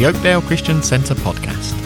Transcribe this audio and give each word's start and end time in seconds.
the 0.00 0.06
Oakdale 0.06 0.40
Christian 0.40 0.82
Centre 0.82 1.14
podcast. 1.14 1.76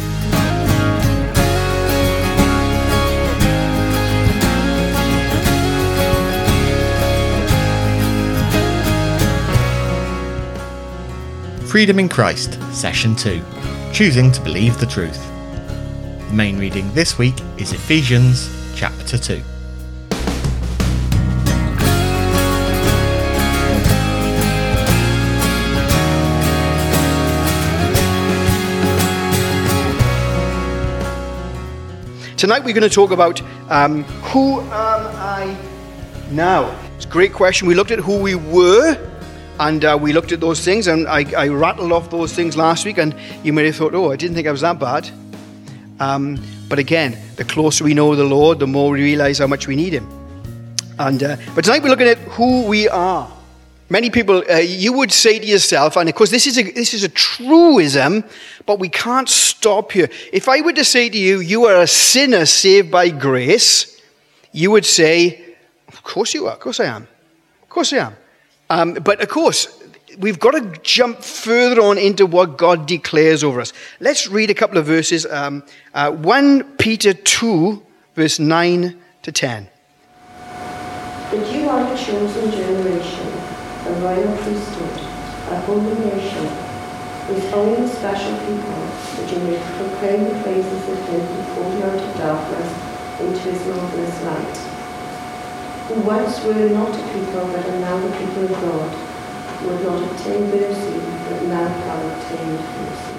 Freedom 11.69 11.99
in 11.99 12.08
Christ, 12.08 12.63
Session 12.72 13.17
2 13.17 13.42
Choosing 13.92 14.31
to 14.31 14.40
Believe 14.42 14.78
the 14.78 14.87
Truth. 14.87 15.21
The 16.28 16.34
main 16.34 16.56
reading 16.56 16.92
this 16.95 17.19
week 17.19 17.34
is 17.59 17.73
Ephesians 17.73 18.48
chapter 18.77 19.19
2. 19.19 19.42
Tonight 32.37 32.65
we're 32.65 32.74
going 32.74 32.88
to 32.88 32.95
talk 32.95 33.12
about 33.12 33.41
um, 33.70 34.02
who 34.02 34.61
am 34.61 34.70
I 34.70 35.56
now? 36.33 36.77
It's 36.97 37.05
a 37.05 37.09
great 37.09 37.33
question. 37.33 37.69
We 37.69 37.77
looked 37.77 37.93
at 37.93 38.01
who 38.01 38.19
we 38.19 38.34
were 38.34 38.98
and 39.60 39.84
uh, 39.84 39.97
we 40.01 40.12
looked 40.12 40.33
at 40.33 40.41
those 40.41 40.60
things 40.65 40.88
and 40.88 41.07
I, 41.07 41.24
I, 41.37 41.48
rattled 41.48 41.93
off 41.93 42.10
those 42.10 42.33
things 42.33 42.57
last 42.57 42.84
week 42.84 42.98
and 42.98 43.15
you 43.45 43.52
may 43.52 43.65
have 43.66 43.77
thought, 43.77 43.95
oh, 43.95 44.10
I 44.10 44.16
didn't 44.16 44.34
think 44.34 44.48
I 44.48 44.51
was 44.51 44.62
that 44.62 44.80
bad. 44.80 45.09
Um, 46.01 46.43
but 46.69 46.80
again, 46.80 47.16
the 47.37 47.45
closer 47.45 47.84
we 47.84 47.95
know 47.95 48.16
the 48.16 48.24
Lord, 48.24 48.59
the 48.59 48.66
more 48.66 48.91
we 48.91 49.02
realize 49.02 49.38
how 49.38 49.46
much 49.46 49.69
we 49.69 49.77
need 49.77 49.93
Him. 49.93 50.09
And 50.98 51.23
uh, 51.23 51.37
But 51.55 51.65
tonight 51.65 51.85
we're 51.85 51.91
looking 51.91 52.09
at 52.09 52.19
who 52.19 52.66
we 52.66 52.88
are. 52.88 53.30
Many 53.94 54.10
people, 54.10 54.42
uh, 54.50 54.56
you 54.56 54.92
would 54.92 55.12
say 55.12 55.38
to 55.38 55.46
yourself, 55.46 55.96
and 55.96 56.09
of 56.09 56.16
course, 56.16 56.28
this 56.28 56.48
is, 56.48 56.59
a, 56.59 56.64
this 56.64 56.95
is 56.95 57.04
a 57.04 57.09
truism, 57.09 58.24
but 58.66 58.80
we 58.80 58.88
can't 58.88 59.28
stop 59.28 59.92
here. 59.92 60.10
If 60.32 60.48
I 60.48 60.62
were 60.62 60.73
to 60.73 60.84
say 60.84 61.09
to 61.09 61.16
you, 61.16 61.38
you 61.38 61.66
are 61.66 61.80
a 61.80 61.86
sinner 61.86 62.45
saved 62.45 62.90
by 62.90 63.10
grace, 63.10 64.03
you 64.51 64.73
would 64.73 64.84
say, 64.84 65.55
Of 65.86 66.03
course 66.03 66.34
you 66.34 66.48
are. 66.48 66.55
Of 66.55 66.59
course 66.59 66.81
I 66.81 66.86
am. 66.86 67.06
Of 67.62 67.69
course 67.69 67.92
I 67.92 67.98
am. 67.98 68.17
Um, 68.69 68.95
but 68.95 69.20
of 69.20 69.28
course, 69.28 69.69
we've 70.19 70.41
got 70.41 70.55
to 70.55 70.77
jump 70.83 71.20
further 71.20 71.81
on 71.81 71.97
into 71.97 72.27
what 72.27 72.58
God 72.58 72.89
declares 72.89 73.45
over 73.45 73.61
us. 73.61 73.73
Let's 74.01 74.27
read 74.27 74.51
a 74.51 74.55
couple 74.55 74.77
of 74.77 74.86
verses. 74.86 75.25
Um, 75.25 75.62
uh, 75.95 76.11
1 76.11 76.79
Peter 76.79 77.14
2, 77.14 77.81
verse 78.17 78.41
9 78.41 79.01
to 79.23 79.31
10. 79.31 79.69
But 81.31 81.55
you 81.55 81.69
are 81.69 81.95
a 81.95 81.97
chosen 81.97 82.51
generation 82.51 83.23
royal 84.05 84.37
priesthood, 84.37 85.01
a 85.49 85.61
holy 85.65 85.97
nation, 86.05 86.47
his 87.33 87.51
own 87.55 87.89
special 87.89 88.37
people, 88.45 88.83
that 89.17 89.33
you 89.33 89.39
may 89.49 89.57
proclaim 89.79 90.25
the 90.25 90.43
praises 90.43 90.89
of 90.91 90.99
him 91.09 91.21
who 91.21 91.55
called 91.55 91.73
you 91.73 91.85
out 91.85 92.03
of 92.09 92.17
darkness 92.19 92.71
into 93.21 93.41
his 93.49 93.67
marvelous 93.67 94.23
light. 94.25 94.57
Who 95.89 96.01
once 96.03 96.45
were 96.45 96.69
not 96.69 96.95
a 96.95 97.03
people, 97.15 97.47
but 97.47 97.65
are 97.67 97.81
now 97.81 97.97
the 97.97 98.15
people 98.19 98.45
of 98.45 98.51
God, 98.51 98.91
who 99.61 99.69
had 99.71 99.85
not 99.85 100.11
obtained 100.11 100.51
mercy, 100.51 101.01
but 101.31 101.43
now 101.45 101.67
have 101.67 102.05
obtained 102.13 102.61
mercy. 102.61 103.15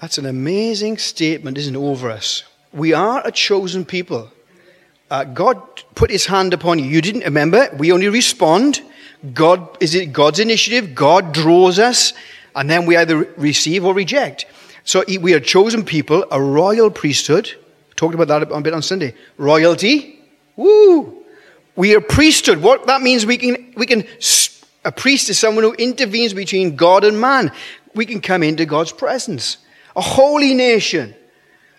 That's 0.00 0.18
an 0.18 0.26
amazing 0.26 0.98
statement, 0.98 1.58
isn't 1.58 1.76
it, 1.76 1.78
over 1.78 2.10
us? 2.10 2.42
We 2.72 2.92
are 2.92 3.22
a 3.24 3.30
chosen 3.30 3.84
people. 3.84 4.32
Uh, 5.10 5.22
God 5.22 5.62
put 5.94 6.10
his 6.10 6.26
hand 6.26 6.52
upon 6.52 6.80
you. 6.80 6.86
You 6.86 7.00
didn't 7.00 7.22
remember, 7.22 7.70
we 7.78 7.92
only 7.92 8.08
respond. 8.08 8.82
God 9.32 9.76
is 9.80 9.94
it 9.94 10.12
God's 10.12 10.38
initiative? 10.38 10.94
God 10.94 11.32
draws 11.32 11.78
us, 11.78 12.12
and 12.54 12.68
then 12.68 12.84
we 12.84 12.96
either 12.96 13.32
receive 13.36 13.84
or 13.84 13.94
reject. 13.94 14.46
So 14.84 15.02
we 15.20 15.32
are 15.32 15.40
chosen 15.40 15.84
people, 15.84 16.26
a 16.30 16.40
royal 16.40 16.90
priesthood. 16.90 17.50
Talked 17.96 18.14
about 18.14 18.28
that 18.28 18.52
a 18.52 18.60
bit 18.60 18.74
on 18.74 18.82
Sunday. 18.82 19.14
Royalty, 19.38 20.18
woo! 20.56 21.24
We 21.76 21.94
are 21.94 22.00
priesthood. 22.00 22.60
What 22.60 22.86
that 22.86 23.00
means, 23.00 23.24
we 23.24 23.38
can 23.38 23.72
we 23.76 23.86
can. 23.86 24.04
A 24.84 24.92
priest 24.92 25.30
is 25.30 25.38
someone 25.38 25.64
who 25.64 25.72
intervenes 25.72 26.34
between 26.34 26.76
God 26.76 27.04
and 27.04 27.18
man. 27.18 27.50
We 27.94 28.04
can 28.04 28.20
come 28.20 28.42
into 28.42 28.66
God's 28.66 28.92
presence. 28.92 29.56
A 29.96 30.02
holy 30.02 30.52
nation, 30.52 31.14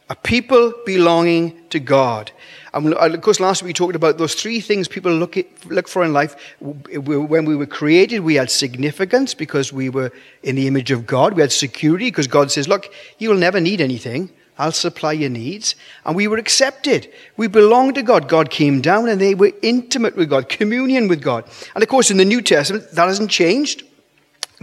a 0.09 0.15
people 0.15 0.73
belonging 0.85 1.67
to 1.69 1.79
God. 1.79 2.31
And 2.75 2.93
uh, 2.93 2.97
of 2.97 3.21
course, 3.21 3.39
last 3.39 3.63
week 3.63 3.69
we 3.69 3.73
talked 3.73 3.95
about 3.95 4.17
those 4.17 4.35
three 4.35 4.59
things 4.59 4.89
people 4.89 5.13
look, 5.13 5.37
at, 5.37 5.47
look 5.65 5.87
for 5.87 6.03
in 6.03 6.11
life. 6.11 6.35
When 6.59 7.45
we 7.45 7.55
were 7.55 7.65
created, 7.65 8.19
we 8.19 8.35
had 8.35 8.51
significance 8.51 9.33
because 9.33 9.71
we 9.71 9.89
were 9.89 10.11
in 10.43 10.57
the 10.57 10.67
image 10.67 10.91
of 10.91 11.07
God. 11.07 11.33
We 11.33 11.41
had 11.41 11.53
security 11.53 12.07
because 12.07 12.27
God 12.27 12.51
says, 12.51 12.67
Look, 12.67 12.93
you 13.17 13.29
will 13.29 13.37
never 13.37 13.61
need 13.61 13.79
anything. 13.79 14.29
I'll 14.57 14.73
supply 14.73 15.13
your 15.13 15.29
needs. 15.29 15.75
And 16.05 16.15
we 16.15 16.27
were 16.27 16.37
accepted. 16.37 17.11
We 17.37 17.47
belonged 17.47 17.95
to 17.95 18.03
God. 18.03 18.27
God 18.27 18.49
came 18.49 18.81
down 18.81 19.09
and 19.09 19.19
they 19.19 19.35
were 19.35 19.51
intimate 19.61 20.15
with 20.15 20.29
God, 20.29 20.49
communion 20.49 21.07
with 21.07 21.21
God. 21.21 21.45
And 21.73 21.83
of 21.83 21.89
course, 21.89 22.11
in 22.11 22.17
the 22.17 22.25
New 22.25 22.41
Testament, 22.41 22.91
that 22.91 23.07
hasn't 23.07 23.31
changed. 23.31 23.83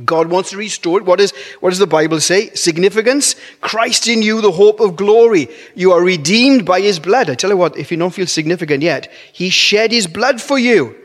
God 0.05 0.29
wants 0.29 0.51
to 0.51 0.57
restore 0.57 0.99
it. 0.99 1.05
What, 1.05 1.21
is, 1.21 1.33
what 1.61 1.71
does 1.71 1.79
the 1.79 1.87
Bible 1.87 2.21
say? 2.21 2.51
Significance? 2.55 3.37
Christ 3.61 4.09
in 4.09 4.23
you, 4.23 4.41
the 4.41 4.51
hope 4.51 4.81
of 4.81 4.97
glory. 4.97 5.49
You 5.75 5.93
are 5.93 6.03
redeemed 6.03 6.65
by 6.65 6.81
his 6.81 6.99
blood. 6.99 7.29
I 7.29 7.35
tell 7.35 7.51
you 7.51 7.57
what, 7.57 7.77
if 7.77 7.91
you 7.91 7.99
don't 7.99 8.15
feel 8.15 8.27
significant 8.27 8.83
yet, 8.83 9.13
he 9.33 9.51
shed 9.51 9.93
his 9.93 10.07
blood 10.07 10.41
for 10.41 10.59
you. 10.59 10.97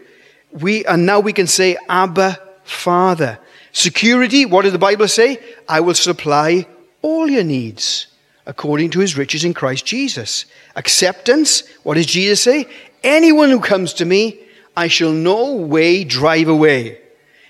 We, 0.51 0.85
and 0.85 1.05
now 1.05 1.19
we 1.19 1.33
can 1.33 1.47
say, 1.47 1.77
Abba, 1.89 2.39
Father. 2.63 3.39
Security, 3.73 4.45
what 4.45 4.63
does 4.63 4.71
the 4.71 4.79
Bible 4.79 5.07
say? 5.07 5.39
I 5.67 5.81
will 5.81 5.93
supply 5.93 6.65
all 7.01 7.29
your 7.29 7.43
needs 7.43 8.07
according 8.45 8.89
to 8.91 8.99
his 8.99 9.17
riches 9.17 9.43
in 9.43 9.53
Christ 9.53 9.85
Jesus. 9.85 10.45
Acceptance, 10.75 11.67
what 11.83 11.95
does 11.95 12.05
Jesus 12.05 12.41
say? 12.41 12.67
Anyone 13.03 13.49
who 13.49 13.59
comes 13.59 13.93
to 13.95 14.05
me, 14.05 14.39
I 14.75 14.87
shall 14.87 15.11
no 15.11 15.55
way 15.55 16.05
drive 16.05 16.47
away. 16.47 17.01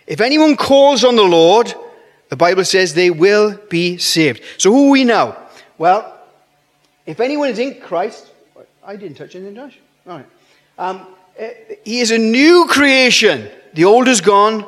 If 0.08 0.22
anyone 0.22 0.56
calls 0.56 1.04
on 1.04 1.18
the 1.18 1.24
Lord, 1.24 1.74
the 2.30 2.38
Bible 2.38 2.64
says 2.64 2.94
they 2.94 3.10
will 3.10 3.60
be 3.70 3.98
saved. 3.98 4.42
So 4.58 4.72
who 4.72 4.88
are 4.88 4.92
we 4.92 5.04
now? 5.04 5.38
Well, 5.78 6.18
if 7.06 7.20
anyone 7.20 7.50
is 7.50 7.60
in 7.60 7.80
Christ, 7.82 8.32
I 8.84 8.96
didn't 8.96 9.18
touch 9.18 9.36
anything, 9.36 9.56
Josh. 9.56 9.78
All 10.08 10.18
right. 10.18 10.26
Um, 10.78 11.08
eh, 11.38 11.54
he 11.84 12.00
is 12.00 12.12
a 12.12 12.18
new 12.18 12.68
creation. 12.70 13.50
The 13.74 13.84
old 13.84 14.08
is 14.08 14.22
gone, 14.22 14.66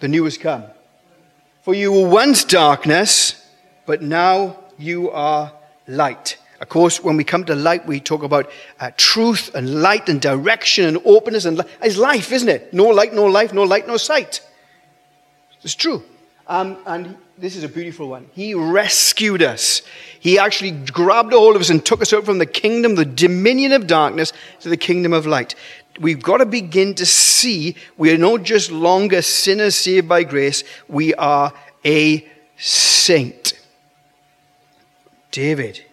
the 0.00 0.08
new 0.08 0.24
has 0.24 0.38
come. 0.38 0.64
For 1.62 1.74
you 1.74 1.92
were 1.92 2.08
once 2.08 2.44
darkness, 2.44 3.46
but 3.84 4.00
now 4.00 4.58
you 4.78 5.10
are 5.10 5.52
light. 5.86 6.38
Of 6.60 6.70
course, 6.70 7.04
when 7.04 7.16
we 7.16 7.24
come 7.24 7.44
to 7.44 7.54
light, 7.54 7.86
we 7.86 8.00
talk 8.00 8.22
about 8.22 8.50
uh, 8.80 8.90
truth 8.96 9.54
and 9.54 9.82
light 9.82 10.08
and 10.08 10.20
direction 10.20 10.86
and 10.86 10.98
openness 11.04 11.44
and 11.44 11.58
li- 11.58 11.90
life, 11.96 12.32
isn't 12.32 12.48
it? 12.48 12.72
No 12.72 12.86
light, 12.86 13.12
no 13.12 13.26
life, 13.26 13.52
no 13.52 13.64
light, 13.64 13.86
no 13.86 13.96
sight. 13.96 14.40
It's 15.62 15.74
true. 15.74 16.02
Um, 16.46 16.78
and 16.86 17.16
this 17.36 17.56
is 17.56 17.62
a 17.62 17.68
beautiful 17.68 18.08
one. 18.08 18.28
He 18.32 18.54
rescued 18.54 19.42
us. 19.42 19.82
He 20.18 20.38
actually 20.38 20.70
grabbed 20.70 21.34
all 21.34 21.54
of 21.54 21.60
us 21.60 21.70
and 21.70 21.84
took 21.84 22.00
us 22.00 22.12
out 22.12 22.24
from 22.24 22.38
the 22.38 22.46
kingdom, 22.46 22.94
the 22.94 23.04
dominion 23.04 23.72
of 23.72 23.86
darkness, 23.86 24.32
to 24.60 24.68
the 24.68 24.76
kingdom 24.76 25.12
of 25.12 25.26
light. 25.26 25.54
We've 26.00 26.22
got 26.22 26.38
to 26.38 26.46
begin 26.46 26.94
to 26.94 27.06
see 27.06 27.76
we 27.96 28.12
are 28.12 28.18
not 28.18 28.44
just 28.44 28.70
longer 28.70 29.20
sinners 29.20 29.74
saved 29.74 30.08
by 30.08 30.24
grace, 30.24 30.64
we 30.88 31.14
are 31.14 31.52
a 31.84 32.26
saint. 32.56 33.52
David, 35.30 35.84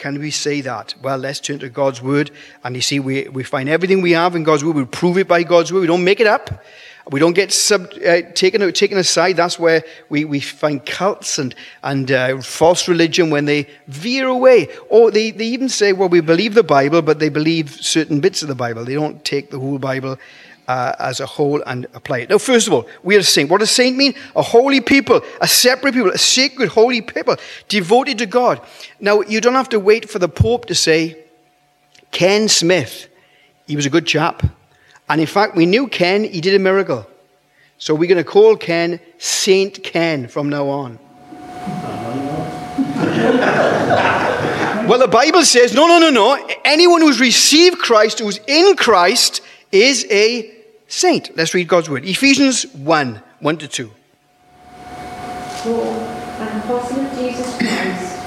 can 0.00 0.18
we 0.18 0.30
say 0.30 0.62
that? 0.62 0.94
Well, 1.02 1.18
let's 1.18 1.40
turn 1.40 1.58
to 1.58 1.68
God's 1.68 2.00
word. 2.00 2.30
And 2.64 2.74
you 2.74 2.80
see, 2.80 2.98
we, 2.98 3.28
we 3.28 3.44
find 3.44 3.68
everything 3.68 4.00
we 4.00 4.12
have 4.12 4.34
in 4.34 4.44
God's 4.44 4.64
word. 4.64 4.74
We 4.74 4.86
prove 4.86 5.18
it 5.18 5.28
by 5.28 5.42
God's 5.42 5.72
word. 5.72 5.80
We 5.80 5.86
don't 5.86 6.04
make 6.04 6.20
it 6.20 6.26
up. 6.26 6.64
We 7.10 7.20
don't 7.20 7.34
get 7.34 7.52
sub, 7.52 7.92
uh, 8.06 8.22
taken, 8.34 8.72
taken 8.72 8.96
aside. 8.96 9.36
That's 9.36 9.58
where 9.58 9.84
we, 10.08 10.24
we 10.24 10.40
find 10.40 10.84
cults 10.86 11.38
and, 11.38 11.54
and 11.82 12.10
uh, 12.10 12.40
false 12.40 12.88
religion 12.88 13.28
when 13.28 13.44
they 13.44 13.66
veer 13.88 14.26
away. 14.26 14.68
Or 14.88 15.10
they, 15.10 15.32
they 15.32 15.46
even 15.46 15.68
say, 15.68 15.92
well, 15.92 16.08
we 16.08 16.20
believe 16.20 16.54
the 16.54 16.62
Bible, 16.62 17.02
but 17.02 17.18
they 17.18 17.28
believe 17.28 17.70
certain 17.70 18.20
bits 18.20 18.40
of 18.40 18.48
the 18.48 18.54
Bible. 18.54 18.86
They 18.86 18.94
don't 18.94 19.22
take 19.22 19.50
the 19.50 19.60
whole 19.60 19.78
Bible 19.78 20.18
uh, 20.70 20.94
as 21.00 21.18
a 21.18 21.26
whole 21.26 21.60
and 21.66 21.88
apply 21.94 22.18
it. 22.18 22.30
Now, 22.30 22.38
first 22.38 22.68
of 22.68 22.72
all, 22.72 22.86
we 23.02 23.16
are 23.16 23.18
a 23.18 23.24
saint. 23.24 23.50
What 23.50 23.58
does 23.58 23.72
saint 23.72 23.96
mean? 23.96 24.14
A 24.36 24.42
holy 24.42 24.80
people, 24.80 25.20
a 25.40 25.48
separate 25.48 25.94
people, 25.94 26.10
a 26.10 26.18
sacred, 26.18 26.68
holy 26.68 27.00
people, 27.00 27.34
devoted 27.66 28.18
to 28.18 28.26
God. 28.26 28.60
Now, 29.00 29.22
you 29.22 29.40
don't 29.40 29.54
have 29.54 29.70
to 29.70 29.80
wait 29.80 30.08
for 30.08 30.20
the 30.20 30.28
Pope 30.28 30.66
to 30.66 30.76
say, 30.76 31.24
Ken 32.12 32.48
Smith, 32.48 33.08
he 33.66 33.74
was 33.74 33.84
a 33.84 33.90
good 33.90 34.06
chap. 34.06 34.44
And 35.08 35.20
in 35.20 35.26
fact, 35.26 35.56
we 35.56 35.66
knew 35.66 35.88
Ken, 35.88 36.22
he 36.22 36.40
did 36.40 36.54
a 36.54 36.60
miracle. 36.60 37.04
So 37.78 37.92
we're 37.92 38.08
going 38.08 38.24
to 38.24 38.30
call 38.30 38.56
Ken 38.56 39.00
Saint 39.18 39.82
Ken 39.82 40.28
from 40.28 40.50
now 40.50 40.68
on. 40.68 41.00
well, 44.86 45.00
the 45.00 45.08
Bible 45.08 45.42
says 45.42 45.74
no, 45.74 45.88
no, 45.88 45.98
no, 45.98 46.10
no. 46.10 46.48
Anyone 46.64 47.00
who's 47.00 47.18
received 47.18 47.78
Christ, 47.78 48.20
who's 48.20 48.38
in 48.46 48.76
Christ, 48.76 49.40
is 49.72 50.06
a 50.10 50.59
saint. 50.90 51.34
Let's 51.36 51.54
read 51.54 51.68
God's 51.68 51.88
word. 51.88 52.04
Ephesians 52.04 52.64
1 52.74 53.22
1 53.40 53.56
to 53.58 53.68
2. 53.68 53.90
For 55.62 55.84
an 56.40 56.60
apostle 56.60 57.00
of 57.00 57.12
Jesus 57.18 57.56
Christ, 57.56 58.18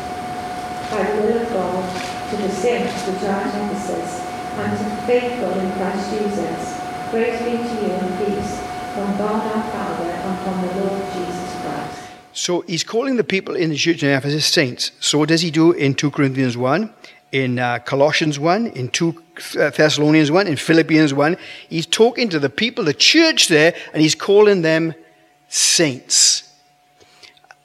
by 0.89 1.03
the 1.03 1.21
will 1.21 1.37
of 1.41 1.49
God, 1.49 2.29
to 2.29 2.37
the 2.37 2.49
saints 2.49 2.93
which 3.07 3.23
are 3.23 3.41
at 3.41 3.71
Ephesus, 3.71 4.21
and 4.57 4.77
to 4.77 4.83
the 4.83 5.01
faithful 5.07 5.51
in 5.59 5.71
Christ 5.73 6.09
Jesus, 6.11 6.79
grace 7.11 7.39
be 7.41 7.57
to 7.57 7.85
you 7.85 7.91
and 7.93 8.17
peace 8.25 8.59
from 8.93 9.17
God 9.17 9.41
our 9.55 9.71
Father 9.71 10.09
and 10.09 10.39
from 10.41 10.61
the 10.61 10.83
Lord 10.83 11.13
Jesus 11.13 11.61
Christ. 11.61 12.03
So 12.33 12.61
he's 12.61 12.83
calling 12.83 13.17
the 13.17 13.23
people 13.23 13.55
in 13.55 13.69
the 13.69 13.75
church 13.75 14.03
in 14.03 14.09
Ephesus 14.09 14.45
saints. 14.45 14.91
So 14.99 15.25
does 15.25 15.41
he 15.41 15.51
do 15.51 15.71
in 15.71 15.95
2 15.95 16.11
Corinthians 16.11 16.57
1 16.57 16.93
in 17.33 17.57
uh, 17.57 17.79
Colossians 17.79 18.37
1, 18.37 18.67
in 18.67 18.89
2 18.89 19.23
uh, 19.59 19.71
Thessalonians 19.71 20.29
1, 20.29 20.45
in 20.45 20.55
Philippians 20.55 21.15
1. 21.15 21.35
He's 21.67 21.87
talking 21.87 22.29
to 22.29 22.39
the 22.39 22.49
people, 22.49 22.85
the 22.85 22.93
church 22.93 23.47
there, 23.47 23.73
and 23.91 24.03
he's 24.03 24.13
calling 24.13 24.61
them 24.61 24.93
saints. 25.49 26.53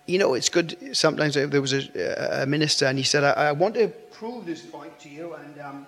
You 0.07 0.19
know, 0.19 0.33
it's 0.33 0.49
good. 0.49 0.97
Sometimes 0.97 1.35
there 1.35 1.61
was 1.61 1.75
a, 1.75 2.43
a 2.43 2.47
minister, 2.47 2.87
and 2.87 2.97
he 2.97 3.05
said, 3.05 3.23
I, 3.23 3.33
I, 3.33 3.53
want 3.53 3.75
to 3.75 3.89
prove 3.89 4.47
this 4.47 4.65
point 4.65 4.99
to 5.01 5.11
you 5.11 5.35
and 5.35 5.61
um, 5.61 5.87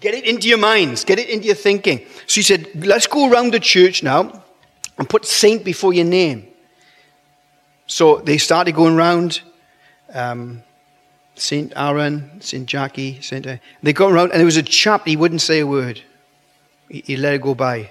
get 0.00 0.14
it 0.14 0.24
into 0.24 0.48
your 0.48 0.56
minds, 0.56 1.04
get 1.04 1.18
it 1.18 1.28
into 1.28 1.44
your 1.44 1.56
thinking. 1.56 2.06
So 2.26 2.36
he 2.36 2.42
said, 2.42 2.86
Let's 2.86 3.06
go 3.06 3.30
around 3.30 3.52
the 3.52 3.60
church 3.60 4.02
now 4.02 4.42
and 4.96 5.06
put 5.06 5.26
saint 5.26 5.62
before 5.62 5.92
your 5.92 6.06
name. 6.06 6.48
So 7.86 8.16
they 8.16 8.38
started 8.38 8.74
going 8.74 8.96
around. 8.96 9.42
Um, 10.14 10.62
Saint 11.40 11.72
Aaron, 11.76 12.40
Saint 12.40 12.66
Jackie, 12.66 13.20
Saint. 13.20 13.46
Uh, 13.46 13.56
they 13.82 13.92
go 13.92 14.08
around, 14.08 14.30
and 14.30 14.38
there 14.38 14.44
was 14.44 14.56
a 14.56 14.62
chap. 14.62 15.06
He 15.06 15.16
wouldn't 15.16 15.40
say 15.40 15.60
a 15.60 15.66
word. 15.66 16.02
He, 16.88 17.02
he 17.06 17.16
let 17.16 17.34
it 17.34 17.42
go 17.42 17.54
by. 17.54 17.90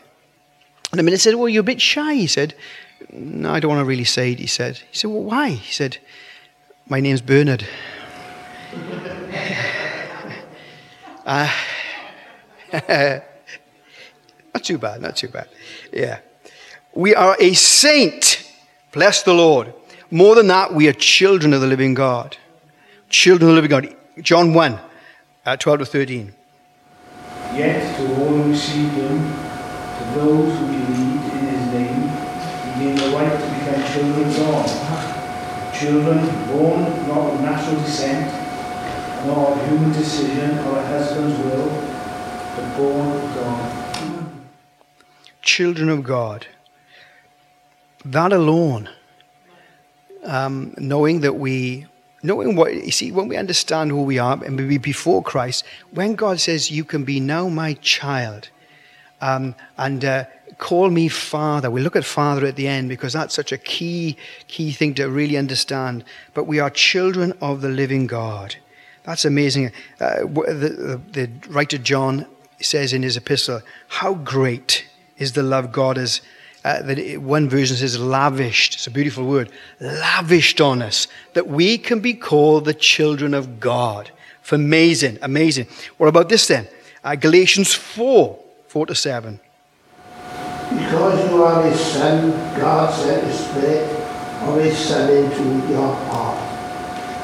And 0.91 0.99
the 0.99 1.03
minister 1.03 1.31
said, 1.31 1.37
"Well, 1.37 1.49
you're 1.49 1.61
a 1.61 1.63
bit 1.63 1.81
shy." 1.81 2.13
He 2.15 2.27
said, 2.27 2.53
"No, 3.11 3.53
I 3.53 3.59
don't 3.59 3.69
want 3.69 3.81
to 3.81 3.85
really 3.85 4.03
say 4.03 4.31
it." 4.31 4.39
He 4.39 4.47
said. 4.47 4.77
He 4.77 4.97
said, 4.97 5.09
"Well, 5.09 5.23
why?" 5.23 5.49
He 5.49 5.73
said, 5.73 5.97
"My 6.87 6.99
name's 6.99 7.21
Bernard." 7.21 7.65
uh, 11.25 11.49
not 12.71 14.63
too 14.63 14.77
bad. 14.77 15.01
Not 15.01 15.15
too 15.15 15.29
bad. 15.29 15.47
Yeah. 15.93 16.19
We 16.93 17.15
are 17.15 17.37
a 17.39 17.53
saint. 17.53 18.43
Bless 18.91 19.23
the 19.23 19.33
Lord. 19.33 19.73
More 20.09 20.35
than 20.35 20.47
that, 20.47 20.73
we 20.73 20.87
are 20.87 20.93
children 20.93 21.53
of 21.53 21.61
the 21.61 21.67
living 21.67 21.93
God. 21.93 22.37
Children 23.09 23.49
of 23.49 23.55
the 23.55 23.61
living 23.61 23.69
God. 23.69 23.95
John 24.21 24.53
1, 24.53 24.79
uh, 25.45 25.57
12 25.57 25.79
to 25.79 25.85
13. 25.85 26.33
Yet 27.53 27.97
to 27.97 28.03
all 28.07 28.27
who 28.27 28.49
receive 28.49 28.91
him, 28.91 29.17
to 29.19 30.03
those 30.15 30.57
who 30.59 30.65
believe 30.65 31.33
in 31.33 31.45
his 31.47 31.73
name, 31.73 32.09
he 32.63 32.85
gave 32.85 32.99
the 32.99 33.09
right 33.15 33.31
to 33.31 33.47
become 33.55 33.93
children 33.93 34.27
of 34.27 34.37
God. 34.37 35.73
Children 35.73 36.47
born 36.47 37.07
not 37.07 37.33
of 37.33 37.41
natural 37.41 37.79
descent, 37.81 38.31
nor 39.25 39.51
of 39.51 39.69
human 39.69 39.91
decision 39.91 40.57
or 40.59 40.79
a 40.79 40.85
husband's 40.87 41.37
will, 41.39 41.69
but 42.55 42.77
born 42.77 43.07
of 43.07 43.35
God. 43.35 44.31
Children 45.41 45.89
of 45.89 46.03
God 46.03 46.47
that 48.05 48.31
alone, 48.31 48.89
um, 50.23 50.73
knowing 50.77 51.21
that 51.21 51.33
we, 51.33 51.85
knowing 52.27 52.55
what, 52.57 52.73
you 52.73 52.91
see, 52.91 53.11
when 53.11 53.29
we 53.29 53.37
understand 53.37 53.89
who 53.89 54.03
we 54.03 54.19
are 54.19 54.43
and 54.43 54.57
we 54.57 54.77
before 54.77 55.23
Christ, 55.23 55.63
when 55.91 56.13
God 56.15 56.39
says, 56.39 56.69
You 56.69 56.83
can 56.83 57.05
be 57.05 57.19
now 57.19 57.47
my 57.47 57.73
child, 57.75 58.49
um, 59.21 59.55
and 59.77 60.03
uh, 60.03 60.25
call 60.57 60.89
me 60.89 61.07
Father. 61.07 61.71
We 61.71 61.81
look 61.81 61.95
at 61.95 62.05
Father 62.05 62.45
at 62.45 62.57
the 62.57 62.67
end 62.67 62.89
because 62.89 63.13
that's 63.13 63.33
such 63.33 63.51
a 63.51 63.57
key, 63.57 64.17
key 64.47 64.71
thing 64.71 64.93
to 64.95 65.09
really 65.09 65.37
understand. 65.37 66.03
But 66.33 66.43
we 66.43 66.59
are 66.59 66.69
children 66.69 67.33
of 67.41 67.61
the 67.61 67.69
living 67.69 68.07
God. 68.07 68.57
That's 69.03 69.23
amazing. 69.23 69.71
Uh, 70.01 70.25
the, 70.25 70.99
the, 71.13 71.27
the 71.27 71.49
writer 71.49 71.77
John 71.77 72.25
says 72.59 72.91
in 72.91 73.03
his 73.03 73.15
epistle, 73.15 73.61
How 73.87 74.13
great 74.13 74.85
is 75.17 75.31
the 75.31 75.43
love 75.43 75.71
God 75.71 75.95
has 75.97 76.21
uh, 76.67 76.81
that 76.81 76.99
it, 76.99 77.21
one 77.21 77.47
version 77.47 77.77
says 77.77 77.97
lavished. 77.97 78.73
It's 78.73 78.87
a 78.87 78.91
beautiful 78.91 79.25
word. 79.25 79.49
Lavished 79.79 80.59
on 80.59 80.81
us 80.81 81.07
that 81.31 81.47
we 81.47 81.77
can 81.77 82.01
be 82.01 82.13
called 82.13 82.65
the 82.65 82.73
children 82.73 83.33
of 83.33 83.61
God. 83.61 84.11
For 84.41 84.55
amazing, 84.55 85.17
amazing. 85.21 85.67
What 85.95 86.07
about 86.07 86.27
this 86.27 86.47
then? 86.47 86.67
Uh, 87.05 87.15
Galatians 87.15 87.73
4 87.73 88.37
4 88.67 88.85
to 88.85 88.95
7. 88.95 89.39
Because 90.69 91.31
you 91.31 91.41
are 91.41 91.63
his 91.63 91.79
son, 91.79 92.31
God 92.59 92.93
sent 92.93 93.23
the 93.23 93.31
Spirit 93.31 93.89
of 94.41 94.59
his 94.61 94.77
Son 94.77 95.09
into 95.09 95.71
your 95.71 95.93
heart. 96.11 96.37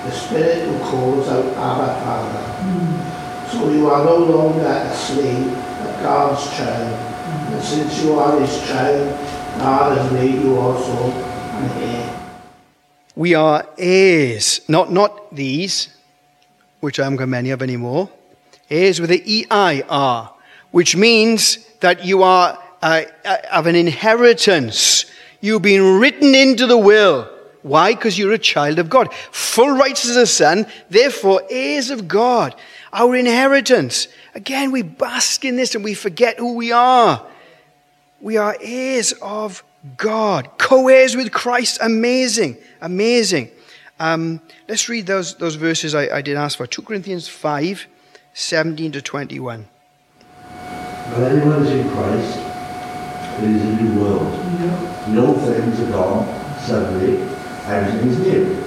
The 0.06 0.12
Spirit 0.12 0.68
who 0.70 0.80
calls 0.90 1.28
out 1.28 1.46
Abba 1.58 2.00
Father. 2.00 2.46
Mm. 2.64 3.52
So 3.52 3.70
you 3.70 3.90
are 3.90 4.06
no 4.06 4.16
longer 4.16 4.66
a 4.66 4.96
slave, 4.96 5.52
but 5.52 6.02
God's 6.02 6.50
child. 6.56 7.13
And 7.54 7.64
since 7.64 8.02
you 8.02 8.18
are 8.18 8.40
his 8.40 8.68
child, 8.68 9.16
God 9.60 9.96
has 9.96 10.12
made 10.12 10.42
you 10.42 10.58
also 10.58 11.12
an 11.12 11.84
heir. 11.84 12.20
We 13.16 13.36
are 13.36 13.70
heirs, 13.78 14.62
not, 14.68 14.92
not 14.92 15.36
these, 15.36 15.96
which 16.80 17.00
I 17.00 17.04
haven't 17.04 17.18
got 17.18 17.30
many 17.30 17.52
of 17.52 17.62
anymore. 17.62 18.10
Heirs 18.72 19.00
with 19.00 19.12
the 19.12 19.22
E-I-R, 19.32 20.34
which 20.72 20.96
means 20.96 21.60
that 21.82 22.04
you 22.04 22.24
are 22.24 22.58
uh, 22.82 23.04
uh, 23.24 23.38
of 23.52 23.68
an 23.68 23.76
inheritance. 23.76 25.06
You've 25.40 25.62
been 25.62 26.00
written 26.00 26.34
into 26.34 26.66
the 26.66 26.78
will. 26.80 27.30
Why? 27.62 27.94
Because 27.94 28.18
you're 28.18 28.34
a 28.34 28.40
child 28.40 28.80
of 28.80 28.90
God. 28.90 29.14
Full 29.30 29.70
rights 29.70 30.10
as 30.10 30.16
a 30.16 30.26
son, 30.26 30.66
therefore 30.90 31.44
heirs 31.52 31.92
of 31.92 32.08
God. 32.08 32.56
Our 32.92 33.16
inheritance. 33.16 34.08
Again, 34.34 34.72
we 34.72 34.82
bask 34.82 35.46
in 35.46 35.56
this 35.56 35.76
and 35.76 35.84
we 35.84 35.94
forget 35.94 36.40
who 36.40 36.56
we 36.56 36.72
are. 36.72 37.28
We 38.24 38.38
are 38.38 38.56
heirs 38.62 39.12
of 39.22 39.66
God, 39.98 40.58
co 40.58 40.88
heirs 40.88 41.14
with 41.14 41.34
Christ. 41.34 41.80
Amazing, 41.82 42.56
amazing. 42.80 43.52
Um, 44.00 44.40
let's 44.70 44.88
read 44.88 45.08
those, 45.08 45.36
those 45.36 45.56
verses 45.56 45.94
I, 45.94 46.08
I, 46.08 46.22
did 46.22 46.38
ask 46.38 46.58
for 46.58 46.66
2 46.66 46.84
Corinthians 46.84 47.28
5 47.28 47.86
17 48.34 48.94
to 48.94 49.02
21. 49.02 49.68
But 50.40 51.32
anyone 51.34 51.66
is 51.66 51.72
in 51.72 51.90
Christ, 51.90 52.38
it 53.44 53.50
is 53.50 53.62
a 53.62 53.84
new 53.84 54.00
world. 54.00 54.32
Yeah. 54.32 55.06
The 55.10 55.26
old 55.26 55.42
things 55.42 55.82
are 55.82 55.92
gone, 55.92 56.60
suddenly, 56.62 57.24
everything 57.66 58.08
is 58.08 58.20
new. 58.20 58.64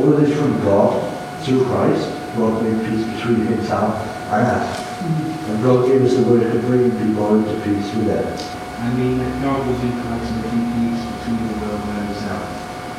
All 0.00 0.14
of 0.14 0.20
this 0.22 0.34
from 0.34 0.62
God, 0.62 1.44
through 1.44 1.66
Christ, 1.66 2.08
God 2.38 2.62
made 2.62 2.88
peace 2.88 3.04
between 3.14 3.46
himself 3.48 3.98
and 4.32 4.46
us. 4.46 4.80
Mm-hmm. 4.80 5.50
And 5.50 5.62
God 5.62 5.88
gave 5.88 6.02
us 6.02 6.14
the 6.14 6.22
word 6.22 6.50
to 6.50 6.58
bring 6.60 6.90
people 6.90 7.34
into 7.34 7.54
peace 7.64 7.94
with 7.94 8.06
them. 8.06 8.53
I 8.84 8.92
mean 8.92 9.16
that 9.16 9.40
God 9.40 9.64
was 9.64 9.80
in 9.80 9.96
Christ 9.96 10.28
making 10.44 10.68
peace 10.76 11.02
between 11.08 11.40
the 11.40 11.56
world 11.64 11.80
and 11.88 12.04
himself. 12.04 12.44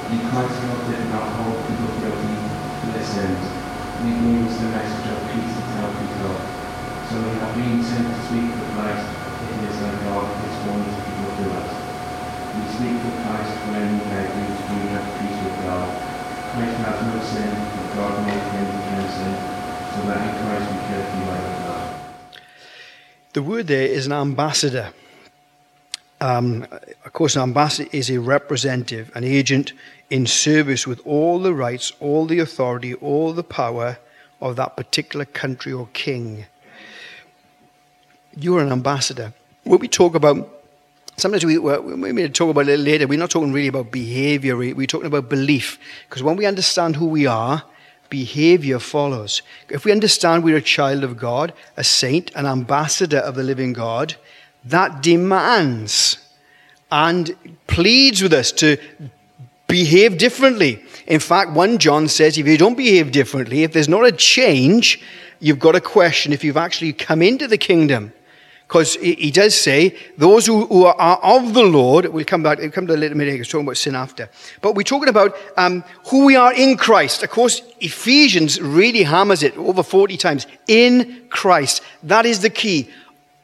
In 0.10 0.20
Christ 0.34 0.58
God 0.66 0.82
did 0.90 1.06
not 1.14 1.30
hold 1.38 1.62
people 1.70 1.94
guilty 2.02 2.56
sins, 3.06 3.46
and 4.02 4.06
he 4.10 4.14
gave 4.18 4.50
us 4.50 4.58
the 4.58 4.68
message 4.74 5.08
of 5.14 5.22
peace 5.30 5.56
tell 5.78 5.94
God. 5.94 6.42
So 7.06 7.22
we 7.22 7.38
have 7.38 7.54
been 7.54 7.86
sent 7.86 8.10
to 8.10 8.18
speak 8.26 8.50
for 8.50 8.68
Christ, 8.74 9.06
it 9.46 9.62
is 9.62 9.78
that 9.78 9.96
God 10.10 10.26
is 10.26 10.58
wanting 10.66 10.90
people 11.06 11.32
to 11.38 11.46
us. 11.54 11.72
We 12.58 12.62
speak 12.66 12.98
for 13.06 13.14
Christ 13.22 13.54
when 13.70 13.86
we 13.94 14.02
beg 14.10 14.26
you 14.26 14.46
to 14.50 14.64
bring 14.66 14.90
us 14.90 15.06
peace 15.22 15.38
with 15.38 15.58
God. 15.70 15.88
Christ 16.50 16.76
has 16.82 16.98
no 17.06 17.16
sin, 17.30 17.52
but 17.78 17.88
God 17.94 18.14
made 18.26 18.46
him 18.58 18.68
without 18.74 19.10
sin, 19.14 19.34
so 19.94 20.00
that 20.10 20.20
in 20.26 20.34
Christ 20.42 20.66
we 20.66 20.80
could 20.90 21.06
be 21.14 21.22
like 21.30 21.46
God. 21.62 21.88
The 23.38 23.44
word 23.46 23.68
there 23.68 23.86
is 23.86 24.08
an 24.08 24.14
ambassador. 24.14 24.90
Um, 26.22 26.66
of 27.04 27.14
course, 27.14 27.36
an 27.36 27.42
ambassador 27.42 27.90
is 27.92 28.10
a 28.10 28.20
representative, 28.20 29.12
an 29.16 29.24
agent 29.24 29.74
in 30.10 30.26
service 30.26 30.88
with 30.88 31.06
all 31.06 31.40
the 31.40 31.54
rights, 31.54 31.92
all 32.00 32.26
the 32.26 32.40
authority, 32.40 32.94
all 32.96 33.34
the 33.34 33.44
power 33.44 33.98
of 34.42 34.56
that 34.56 34.78
particular 34.78 35.26
country 35.26 35.74
or 35.74 35.88
king. 35.94 36.46
You're 38.38 38.62
an 38.62 38.72
ambassador. 38.72 39.34
When 39.64 39.80
we 39.80 39.88
talk 39.88 40.16
about, 40.16 40.64
sometimes 41.18 41.46
we, 41.46 41.58
we 41.58 42.14
may 42.14 42.28
talk 42.30 42.50
about 42.50 42.68
it 42.68 42.80
later, 42.80 43.08
we're 43.08 43.20
not 43.20 43.30
talking 43.30 43.52
really 43.52 43.68
about 43.68 43.92
behavior, 43.92 44.56
we're 44.56 44.86
talking 44.86 45.08
about 45.08 45.30
belief. 45.30 45.80
Because 46.08 46.24
when 46.24 46.36
we 46.36 46.46
understand 46.46 46.96
who 46.96 47.08
we 47.08 47.26
are, 47.26 47.64
behavior 48.10 48.80
follows. 48.80 49.42
If 49.70 49.86
we 49.86 49.92
understand 49.92 50.44
we're 50.44 50.58
a 50.58 50.62
child 50.62 51.04
of 51.04 51.18
God, 51.18 51.54
a 51.76 51.84
saint, 51.84 52.32
an 52.36 52.46
ambassador 52.46 53.18
of 53.18 53.36
the 53.36 53.44
living 53.44 53.74
God, 53.74 54.16
that 54.66 55.02
demands 55.02 56.18
and 56.92 57.36
pleads 57.68 58.22
with 58.22 58.34
us 58.34 58.52
to 58.54 58.78
behave 59.68 60.18
differently. 60.18 60.84
In 61.08 61.20
fact, 61.20 61.52
1 61.52 61.78
John 61.78 62.08
says 62.08 62.38
if 62.38 62.48
you 62.48 62.58
don't 62.58 62.78
behave 62.78 63.12
differently, 63.12 63.64
if 63.64 63.74
there's 63.74 63.90
not 63.90 64.06
a 64.06 64.12
change, 64.12 65.02
you've 65.40 65.60
got 65.60 65.76
a 65.76 65.82
question 65.82 66.34
if 66.34 66.44
you've 66.44 66.58
actually 66.58 66.94
come 66.94 67.22
into 67.22 67.48
the 67.48 67.58
kingdom. 67.58 68.14
Because 68.68 68.96
he, 68.96 69.30
does 69.30 69.54
say, 69.54 69.96
those 70.18 70.48
who, 70.48 70.66
who 70.66 70.86
are 70.86 71.20
of 71.22 71.54
the 71.54 71.62
Lord, 71.62 72.08
we'll 72.08 72.26
come 72.26 72.42
back, 72.42 72.58
we'll 72.58 72.72
come 72.72 72.88
to 72.88 72.96
a 72.96 72.98
little 72.98 73.16
minute, 73.16 73.36
He's 73.36 73.48
talking 73.48 73.68
about 73.68 73.78
sin 73.78 73.94
after. 73.94 74.28
But 74.62 74.74
we're 74.74 74.82
talking 74.82 75.08
about 75.08 75.38
um, 75.56 75.84
who 76.08 76.26
we 76.26 76.36
are 76.36 76.52
in 76.52 76.76
Christ. 76.76 77.22
Of 77.22 77.30
course, 77.30 77.62
Ephesians 77.80 78.60
really 78.60 79.04
hammers 79.04 79.44
it 79.44 79.56
over 79.56 79.84
40 79.84 80.18
times. 80.18 80.48
In 80.68 81.28
Christ. 81.30 81.84
That 82.02 82.26
is 82.26 82.40
the 82.40 82.50
key. 82.50 82.90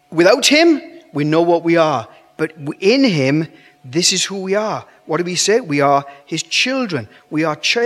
Without 0.10 0.48
him, 0.48 0.82
we 1.14 1.24
know 1.24 1.42
what 1.42 1.64
we 1.64 1.78
are. 1.78 2.08
But 2.38 2.54
in 2.80 3.04
him, 3.04 3.48
this 3.84 4.14
is 4.14 4.26
who 4.26 4.42
we 4.42 4.56
are. 4.56 4.86
What 5.06 5.18
do 5.18 5.24
we 5.24 5.36
say? 5.36 5.60
We 5.60 5.82
are 5.82 6.06
his 6.26 6.44
children. 6.44 7.10
We 7.30 7.44
are 7.44 7.56
ch-. 7.56 7.78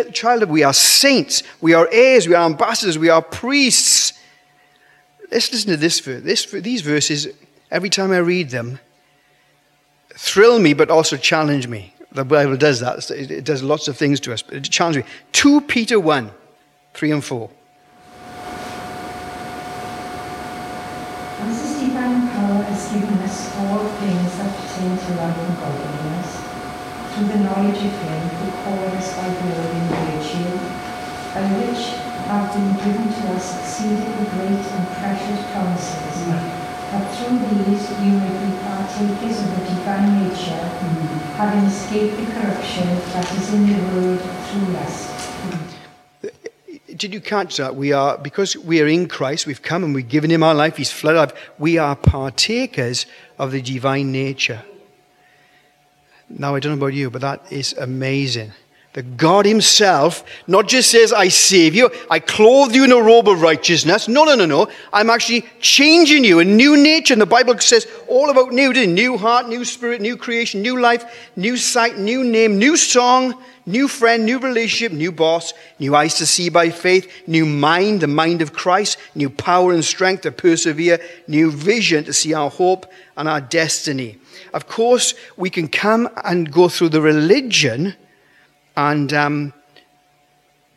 We 0.47 0.63
are 0.63 0.73
saints. 0.73 1.43
We 1.61 1.73
are 1.73 1.87
heirs. 1.91 2.27
We 2.27 2.35
are 2.35 2.45
ambassadors. 2.45 2.99
We 2.99 3.09
are 3.09 3.21
priests. 3.21 4.13
Let's 5.31 5.51
listen 5.51 5.71
to 5.71 5.77
this. 5.77 6.01
This, 6.01 6.45
these 6.51 6.81
verses, 6.81 7.27
every 7.71 7.89
time 7.89 8.11
I 8.11 8.17
read 8.17 8.49
them, 8.49 8.79
thrill 10.13 10.59
me 10.59 10.73
but 10.73 10.89
also 10.89 11.17
challenge 11.17 11.67
me. 11.67 11.93
The 12.11 12.23
Bible 12.23 12.55
does 12.55 12.79
that. 12.79 13.09
It 13.11 13.43
does 13.43 13.61
lots 13.61 13.87
of 13.87 13.97
things 13.97 14.19
to 14.21 14.33
us, 14.33 14.41
but 14.41 14.55
it 14.55 14.63
challenges 14.63 15.03
me. 15.03 15.09
2 15.33 15.61
Peter 15.61 15.99
1, 15.99 16.31
3 16.93 17.11
and 17.11 17.23
4. 17.23 17.49
As 21.39 21.61
his 21.61 21.79
divine 21.79 22.29
power 22.29 22.63
has 22.63 22.93
given 22.93 23.17
us 23.19 23.44
all 23.63 23.83
things 24.03 24.37
that 24.37 24.51
pertain 24.51 24.97
to 24.97 25.09
life 25.15 25.37
and 25.37 25.55
godliness, 25.59 26.29
through 27.15 27.27
the 27.31 27.39
knowledge 27.47 27.79
of 27.79 27.95
him 28.03 28.21
who 28.39 28.51
called 28.63 28.91
us 28.95 29.15
by 29.15 29.31
glory 29.31 29.79
and 29.79 29.91
virtue, 30.11 30.51
by 31.31 31.43
which 31.55 31.95
have 32.27 32.51
been 32.51 32.73
given 32.83 33.07
to 33.07 33.23
us 33.35 33.55
exceedingly 33.59 34.25
great 34.35 34.65
and 34.65 34.85
precious 34.99 35.39
promises, 35.51 36.15
that 36.91 37.05
through 37.15 37.39
these 37.63 37.85
you 38.03 38.19
may 38.19 38.33
be 38.43 38.51
partakers 38.63 39.39
of 39.39 39.49
the 39.55 39.61
divine 39.69 40.27
nature, 40.27 40.63
having 41.35 41.63
escaped 41.65 42.17
the 42.17 42.25
corruption 42.33 42.87
that 43.13 43.27
is 43.35 43.53
in 43.53 43.67
the 43.67 43.79
world 43.93 44.19
through 44.19 44.73
lust. 44.73 45.11
Did 46.95 47.13
you 47.13 47.19
catch 47.19 47.57
that? 47.57 47.75
We 47.75 47.91
are, 47.91 48.17
because 48.17 48.55
we 48.55 48.81
are 48.81 48.87
in 48.87 49.09
Christ, 49.09 49.45
we've 49.45 49.61
come 49.61 49.83
and 49.83 49.93
we've 49.93 50.07
given 50.07 50.31
him 50.31 50.41
our 50.43 50.55
life, 50.55 50.77
he's 50.77 50.91
flooded 50.91 51.19
life, 51.19 51.51
we 51.59 51.77
are 51.77 51.95
partakers 51.95 53.05
of 53.37 53.51
the 53.51 53.61
divine 53.61 54.11
nature. 54.11 54.63
Now, 56.29 56.55
I 56.55 56.59
don't 56.59 56.73
know 56.73 56.85
about 56.85 56.93
you, 56.93 57.09
but 57.09 57.21
that 57.21 57.51
is 57.51 57.73
amazing. 57.73 58.51
That 58.95 59.17
God 59.17 59.45
Himself 59.45 60.23
not 60.47 60.69
just 60.69 60.89
says, 60.89 61.11
I 61.11 61.27
save 61.27 61.75
you, 61.75 61.89
I 62.09 62.19
clothe 62.19 62.73
you 62.73 62.85
in 62.85 62.93
a 62.93 62.95
robe 62.95 63.27
of 63.27 63.41
righteousness. 63.41 64.07
No, 64.07 64.23
no, 64.23 64.35
no, 64.35 64.45
no. 64.45 64.69
I'm 64.93 65.09
actually 65.09 65.43
changing 65.59 66.23
you, 66.23 66.39
a 66.39 66.45
new 66.45 66.77
nature. 66.77 67.13
And 67.13 67.21
the 67.21 67.25
Bible 67.25 67.59
says 67.59 67.87
all 68.07 68.29
about 68.29 68.53
new, 68.53 68.71
new 68.71 69.17
heart, 69.17 69.49
new 69.49 69.65
spirit, 69.65 69.99
new 69.99 70.15
creation, 70.15 70.61
new 70.61 70.79
life, 70.79 71.03
new 71.35 71.57
sight, 71.57 71.97
new 71.97 72.23
name, 72.23 72.57
new 72.57 72.77
song, 72.77 73.43
new 73.65 73.89
friend, 73.89 74.25
new 74.25 74.39
relationship, 74.39 74.93
new 74.93 75.11
boss, 75.11 75.53
new 75.77 75.93
eyes 75.93 76.13
to 76.15 76.25
see 76.25 76.47
by 76.47 76.69
faith, 76.69 77.11
new 77.27 77.45
mind, 77.45 77.99
the 77.99 78.07
mind 78.07 78.41
of 78.41 78.53
Christ, 78.53 78.97
new 79.13 79.29
power 79.29 79.73
and 79.73 79.83
strength 79.83 80.21
to 80.21 80.31
persevere, 80.31 81.01
new 81.27 81.51
vision 81.51 82.05
to 82.05 82.13
see 82.13 82.33
our 82.33 82.49
hope 82.49 82.85
and 83.17 83.27
our 83.27 83.41
destiny. 83.41 84.19
Of 84.53 84.67
course, 84.67 85.15
we 85.35 85.49
can 85.49 85.67
come 85.67 86.07
and 86.23 86.49
go 86.49 86.69
through 86.69 86.89
the 86.89 87.01
religion 87.01 87.95
and 88.77 89.13
um, 89.13 89.53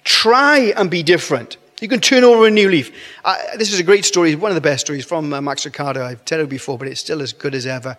try 0.05 0.73
and 0.77 0.91
be 0.91 1.03
different. 1.03 1.57
You 1.81 1.89
can 1.89 2.01
turn 2.01 2.25
over 2.25 2.47
a 2.47 2.51
new 2.51 2.69
leaf. 2.69 2.93
Uh, 3.25 3.37
this 3.57 3.73
is 3.73 3.79
a 3.79 3.85
great 3.85 4.05
story, 4.05 4.35
one 4.35 4.51
of 4.51 4.57
the 4.57 4.61
best 4.61 4.87
stories 4.87 5.05
from 5.05 5.33
uh, 5.33 5.41
Max 5.41 5.65
Lucado. 5.65 6.03
I've 6.03 6.25
told 6.25 6.43
it 6.43 6.49
before, 6.49 6.77
but 6.77 6.89
it's 6.89 7.01
still 7.01 7.23
as 7.23 7.33
good 7.33 7.55
as 7.55 7.67
ever. 7.67 7.97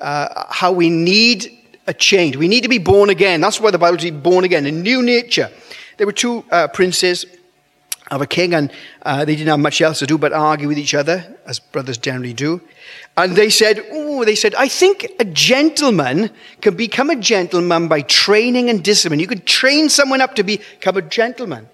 Uh, 0.00 0.44
how 0.50 0.72
we 0.72 0.90
need 0.90 1.50
a 1.86 1.94
change. 1.94 2.36
We 2.36 2.48
need 2.48 2.62
to 2.62 2.68
be 2.68 2.78
born 2.78 3.08
again. 3.10 3.40
That's 3.40 3.60
why 3.60 3.70
the 3.70 3.78
Bible 3.78 3.98
says 3.98 4.10
born 4.10 4.44
again, 4.44 4.66
a 4.66 4.70
new 4.70 5.02
nature. 5.02 5.50
There 5.96 6.06
were 6.06 6.12
two 6.12 6.44
uh, 6.50 6.68
princes 6.68 7.24
of 8.10 8.20
a 8.20 8.26
king, 8.26 8.54
and 8.54 8.70
uh, 9.02 9.24
they 9.24 9.34
didn't 9.34 9.48
have 9.48 9.60
much 9.60 9.80
else 9.80 9.98
to 10.00 10.06
do 10.06 10.18
but 10.18 10.32
argue 10.32 10.68
with 10.68 10.78
each 10.78 10.94
other, 10.94 11.24
as 11.46 11.58
brothers 11.58 11.98
generally 11.98 12.34
do. 12.34 12.60
And 13.16 13.34
they 13.34 13.48
said, 13.48 13.80
oh, 13.92 14.24
they 14.24 14.34
said, 14.34 14.54
I 14.56 14.68
think 14.68 15.06
a 15.18 15.24
gentleman 15.24 16.30
can 16.60 16.76
become 16.76 17.10
a 17.10 17.16
gentleman 17.16 17.88
by 17.88 18.02
training 18.02 18.68
and 18.68 18.82
discipline. 18.82 19.20
You 19.20 19.26
can 19.26 19.42
train 19.42 19.88
someone 19.88 20.20
up 20.20 20.34
to 20.34 20.42
become 20.42 20.96
a 20.96 21.02
gentleman. 21.02 21.68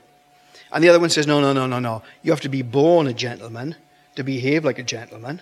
And 0.72 0.84
the 0.84 0.88
other 0.88 1.00
one 1.00 1.10
says, 1.10 1.26
no, 1.26 1.40
no, 1.40 1.52
no, 1.52 1.66
no, 1.66 1.80
no. 1.80 2.02
You 2.22 2.30
have 2.30 2.42
to 2.42 2.49
be 2.49 2.62
born 2.62 3.06
a 3.06 3.12
gentleman 3.12 3.75
to 4.16 4.22
behave 4.22 4.64
like 4.64 4.78
a 4.78 4.84
gentleman. 4.84 5.40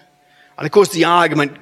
And 0.56 0.66
of 0.66 0.72
course, 0.72 0.90
the 0.90 1.04
argument 1.04 1.58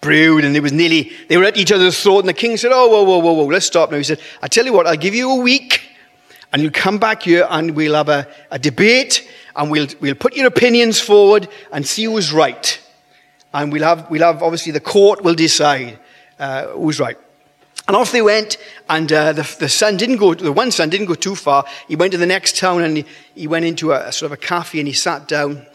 brewed 0.00 0.44
and 0.44 0.54
it 0.54 0.60
was 0.60 0.72
nearly, 0.72 1.12
they 1.28 1.36
were 1.36 1.44
at 1.44 1.56
each 1.56 1.72
other's 1.72 2.00
throat. 2.02 2.20
And 2.20 2.28
the 2.28 2.34
king 2.34 2.56
said, 2.56 2.72
oh, 2.74 2.88
whoa, 2.88 3.04
whoa, 3.04 3.18
whoa, 3.18 3.32
whoa, 3.32 3.46
let's 3.46 3.66
stop 3.66 3.90
now. 3.90 3.96
He 3.96 4.04
said, 4.04 4.20
I 4.42 4.48
tell 4.48 4.66
you 4.66 4.72
what, 4.72 4.86
I'll 4.86 4.96
give 4.96 5.14
you 5.14 5.30
a 5.30 5.40
week 5.40 5.85
and 6.56 6.62
you'll 6.62 6.72
come 6.72 6.96
back 6.96 7.24
here 7.24 7.46
and 7.50 7.72
we'll 7.76 7.92
have 7.92 8.08
a, 8.08 8.26
a 8.50 8.58
debate 8.58 9.28
and 9.56 9.70
we'll, 9.70 9.88
we'll 10.00 10.14
put 10.14 10.34
your 10.34 10.46
opinions 10.46 10.98
forward 10.98 11.48
and 11.70 11.86
see 11.86 12.04
who's 12.04 12.32
right. 12.32 12.80
And 13.52 13.70
we'll 13.70 13.82
have, 13.82 14.10
we'll 14.10 14.22
have 14.22 14.42
obviously, 14.42 14.72
the 14.72 14.80
court 14.80 15.22
will 15.22 15.34
decide 15.34 15.98
uh, 16.38 16.68
who's 16.68 16.98
right. 16.98 17.18
And 17.86 17.94
off 17.94 18.10
they 18.10 18.22
went, 18.22 18.56
and 18.88 19.12
uh, 19.12 19.34
the, 19.34 19.56
the 19.60 19.68
son 19.68 19.98
didn't 19.98 20.16
go, 20.16 20.32
the 20.32 20.50
one 20.50 20.70
son 20.70 20.88
didn't 20.88 21.08
go 21.08 21.14
too 21.14 21.34
far. 21.34 21.66
He 21.88 21.94
went 21.94 22.12
to 22.12 22.18
the 22.18 22.24
next 22.24 22.56
town 22.56 22.80
and 22.80 22.96
he, 22.96 23.04
he 23.34 23.46
went 23.46 23.66
into 23.66 23.92
a, 23.92 24.08
a 24.08 24.12
sort 24.12 24.32
of 24.32 24.38
a 24.38 24.40
cafe 24.40 24.78
and 24.78 24.88
he 24.88 24.94
sat 24.94 25.28
down 25.28 25.66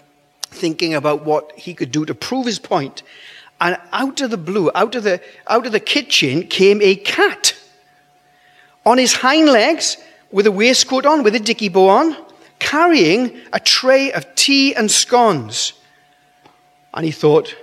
thinking 0.41 0.95
about 0.95 1.23
what 1.23 1.51
he 1.55 1.75
could 1.75 1.91
do 1.91 2.05
to 2.05 2.15
prove 2.15 2.47
his 2.47 2.57
point. 2.57 3.03
And 3.59 3.77
out 3.91 4.19
of 4.21 4.31
the 4.31 4.37
blue, 4.37 4.71
out 4.73 4.95
of 4.95 5.03
the, 5.03 5.21
out 5.45 5.67
of 5.67 5.73
the 5.73 5.79
kitchen 5.79 6.47
came 6.47 6.81
a 6.81 6.95
cat 6.95 7.55
on 8.83 8.97
his 8.97 9.13
hind 9.13 9.47
legs 9.47 9.97
with 10.31 10.47
a 10.47 10.51
waistcoat 10.51 11.05
on, 11.05 11.23
with 11.23 11.35
a 11.35 11.39
dicky 11.39 11.69
bow 11.69 11.89
on, 11.89 12.15
carrying 12.59 13.39
a 13.53 13.59
tray 13.59 14.11
of 14.11 14.35
tea 14.35 14.73
and 14.75 14.89
scones. 14.89 15.73
And 16.93 17.05
he 17.05 17.11
thought, 17.11 17.55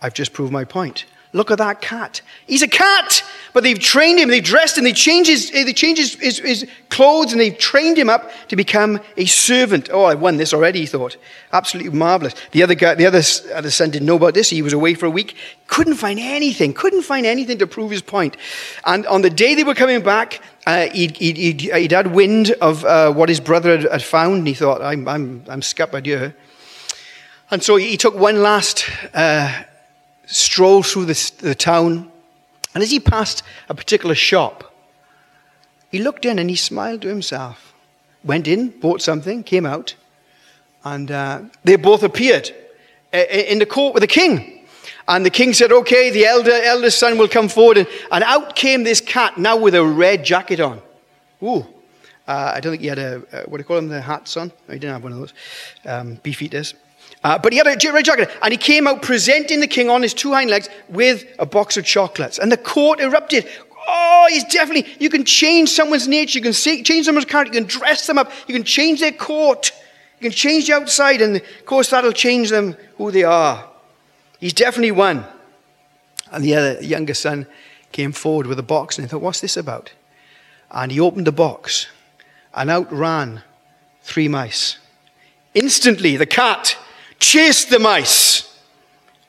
I've 0.00 0.14
just 0.14 0.32
proved 0.32 0.52
my 0.52 0.64
point. 0.64 1.06
Look 1.34 1.50
at 1.50 1.58
that 1.58 1.82
cat. 1.82 2.22
He's 2.46 2.62
a 2.62 2.68
cat, 2.68 3.22
but 3.52 3.62
they've 3.62 3.78
trained 3.78 4.18
him, 4.18 4.30
they've 4.30 4.42
dressed 4.42 4.78
him, 4.78 4.84
they 4.84 4.94
changed 4.94 5.28
his, 5.28 5.50
they 5.50 5.64
his, 5.64 6.14
his, 6.14 6.38
his, 6.38 6.66
clothes, 6.88 7.32
and 7.32 7.40
they've 7.40 7.56
trained 7.58 7.98
him 7.98 8.08
up 8.08 8.30
to 8.48 8.56
become 8.56 8.98
a 9.18 9.26
servant. 9.26 9.90
Oh, 9.92 10.04
I 10.04 10.14
won 10.14 10.38
this 10.38 10.54
already, 10.54 10.80
he 10.80 10.86
thought. 10.86 11.18
Absolutely 11.52 11.96
marvelous. 11.96 12.34
The 12.52 12.62
other 12.62 12.74
guy, 12.74 12.94
the 12.94 13.04
other, 13.04 13.22
other 13.54 13.70
son 13.70 13.90
didn't 13.90 14.06
know 14.06 14.16
about 14.16 14.32
this. 14.32 14.48
He 14.48 14.62
was 14.62 14.72
away 14.72 14.94
for 14.94 15.04
a 15.04 15.10
week, 15.10 15.36
couldn't 15.66 15.96
find 15.96 16.18
anything, 16.18 16.72
couldn't 16.72 17.02
find 17.02 17.26
anything 17.26 17.58
to 17.58 17.66
prove 17.66 17.90
his 17.90 18.02
point. 18.02 18.38
And 18.86 19.06
on 19.06 19.20
the 19.20 19.30
day 19.30 19.54
they 19.54 19.64
were 19.64 19.74
coming 19.74 20.02
back, 20.02 20.40
uh, 20.68 20.90
he'd, 20.90 21.16
he'd, 21.16 21.38
he'd, 21.38 21.60
he'd, 21.62 21.92
had 21.92 22.08
wind 22.08 22.50
of 22.60 22.84
uh, 22.84 23.10
what 23.10 23.30
his 23.30 23.40
brother 23.40 23.78
had, 23.78 23.90
had, 23.90 24.02
found, 24.02 24.34
and 24.34 24.46
he 24.46 24.52
thought, 24.52 24.82
I'm, 24.82 25.08
I'm, 25.08 25.42
I'm 25.48 25.62
scuppered 25.62 26.04
here. 26.04 26.34
And 27.50 27.62
so 27.62 27.76
he 27.76 27.96
took 27.96 28.14
one 28.14 28.42
last 28.42 28.84
uh, 29.14 29.62
stroll 30.26 30.82
through 30.82 31.06
the, 31.06 31.32
the 31.38 31.54
town. 31.54 32.12
And 32.74 32.82
as 32.82 32.90
he 32.90 33.00
passed 33.00 33.42
a 33.70 33.74
particular 33.74 34.14
shop, 34.14 34.74
he 35.90 36.00
looked 36.00 36.26
in 36.26 36.38
and 36.38 36.50
he 36.50 36.56
smiled 36.56 37.00
to 37.00 37.08
himself. 37.08 37.72
Went 38.22 38.46
in, 38.46 38.68
bought 38.68 39.00
something, 39.00 39.44
came 39.44 39.64
out, 39.64 39.94
and 40.84 41.10
uh, 41.10 41.40
they 41.64 41.76
both 41.76 42.02
appeared 42.02 42.54
uh, 43.14 43.16
in 43.16 43.58
the 43.58 43.64
court 43.64 43.94
with 43.94 44.02
the 44.02 44.06
king. 44.06 44.57
And 45.08 45.24
the 45.24 45.30
king 45.30 45.54
said, 45.54 45.72
Okay, 45.72 46.10
the 46.10 46.26
elder, 46.26 46.52
eldest 46.52 46.98
son 46.98 47.18
will 47.18 47.28
come 47.28 47.48
forward. 47.48 47.78
And, 47.78 47.88
and 48.12 48.22
out 48.22 48.54
came 48.54 48.84
this 48.84 49.00
cat, 49.00 49.38
now 49.38 49.56
with 49.56 49.74
a 49.74 49.84
red 49.84 50.24
jacket 50.24 50.60
on. 50.60 50.80
Ooh. 51.42 51.66
Uh, 52.26 52.52
I 52.54 52.60
don't 52.60 52.72
think 52.72 52.82
he 52.82 52.88
had 52.88 52.98
a, 52.98 53.16
uh, 53.32 53.42
what 53.46 53.56
do 53.56 53.62
you 53.62 53.64
call 53.64 53.76
them, 53.76 53.88
the 53.88 54.02
hats 54.02 54.36
on? 54.36 54.52
No, 54.68 54.74
he 54.74 54.78
didn't 54.78 54.92
have 54.92 55.02
one 55.02 55.12
of 55.12 55.18
those. 55.18 55.34
Um, 55.86 56.16
beef 56.22 56.42
eaters. 56.42 56.74
Uh, 57.24 57.38
but 57.38 57.52
he 57.52 57.58
had 57.58 57.66
a 57.66 57.92
red 57.92 58.04
jacket, 58.04 58.30
and 58.42 58.52
he 58.52 58.58
came 58.58 58.86
out 58.86 59.00
presenting 59.00 59.60
the 59.60 59.66
king 59.66 59.88
on 59.88 60.02
his 60.02 60.12
two 60.12 60.32
hind 60.32 60.50
legs 60.50 60.68
with 60.90 61.24
a 61.38 61.46
box 61.46 61.78
of 61.78 61.86
chocolates. 61.86 62.38
And 62.38 62.52
the 62.52 62.58
court 62.58 63.00
erupted. 63.00 63.48
Oh, 63.88 64.26
he's 64.28 64.44
definitely, 64.44 64.92
you 65.00 65.08
can 65.08 65.24
change 65.24 65.70
someone's 65.70 66.06
nature, 66.06 66.38
you 66.38 66.42
can 66.42 66.52
change 66.52 67.06
someone's 67.06 67.24
character, 67.24 67.54
you 67.54 67.60
can 67.60 67.68
dress 67.68 68.06
them 68.06 68.18
up, 68.18 68.30
you 68.46 68.54
can 68.54 68.62
change 68.62 69.00
their 69.00 69.12
court, 69.12 69.72
you 70.20 70.28
can 70.28 70.36
change 70.36 70.66
the 70.66 70.74
outside, 70.74 71.22
and 71.22 71.36
of 71.36 71.64
course 71.64 71.88
that'll 71.88 72.12
change 72.12 72.50
them 72.50 72.76
who 72.98 73.10
they 73.10 73.24
are. 73.24 73.66
He's 74.38 74.52
definitely 74.52 74.92
won. 74.92 75.24
And 76.30 76.44
the 76.44 76.54
other 76.54 76.82
younger 76.82 77.14
son 77.14 77.46
came 77.92 78.12
forward 78.12 78.46
with 78.46 78.58
a 78.58 78.62
box, 78.62 78.98
and 78.98 79.06
he 79.06 79.10
thought, 79.10 79.22
what's 79.22 79.40
this 79.40 79.56
about? 79.56 79.92
And 80.70 80.92
he 80.92 81.00
opened 81.00 81.26
the 81.26 81.32
box, 81.32 81.86
and 82.54 82.70
out 82.70 82.92
ran 82.92 83.42
three 84.02 84.28
mice. 84.28 84.78
Instantly, 85.54 86.16
the 86.16 86.26
cat 86.26 86.76
chased 87.18 87.70
the 87.70 87.78
mice 87.78 88.44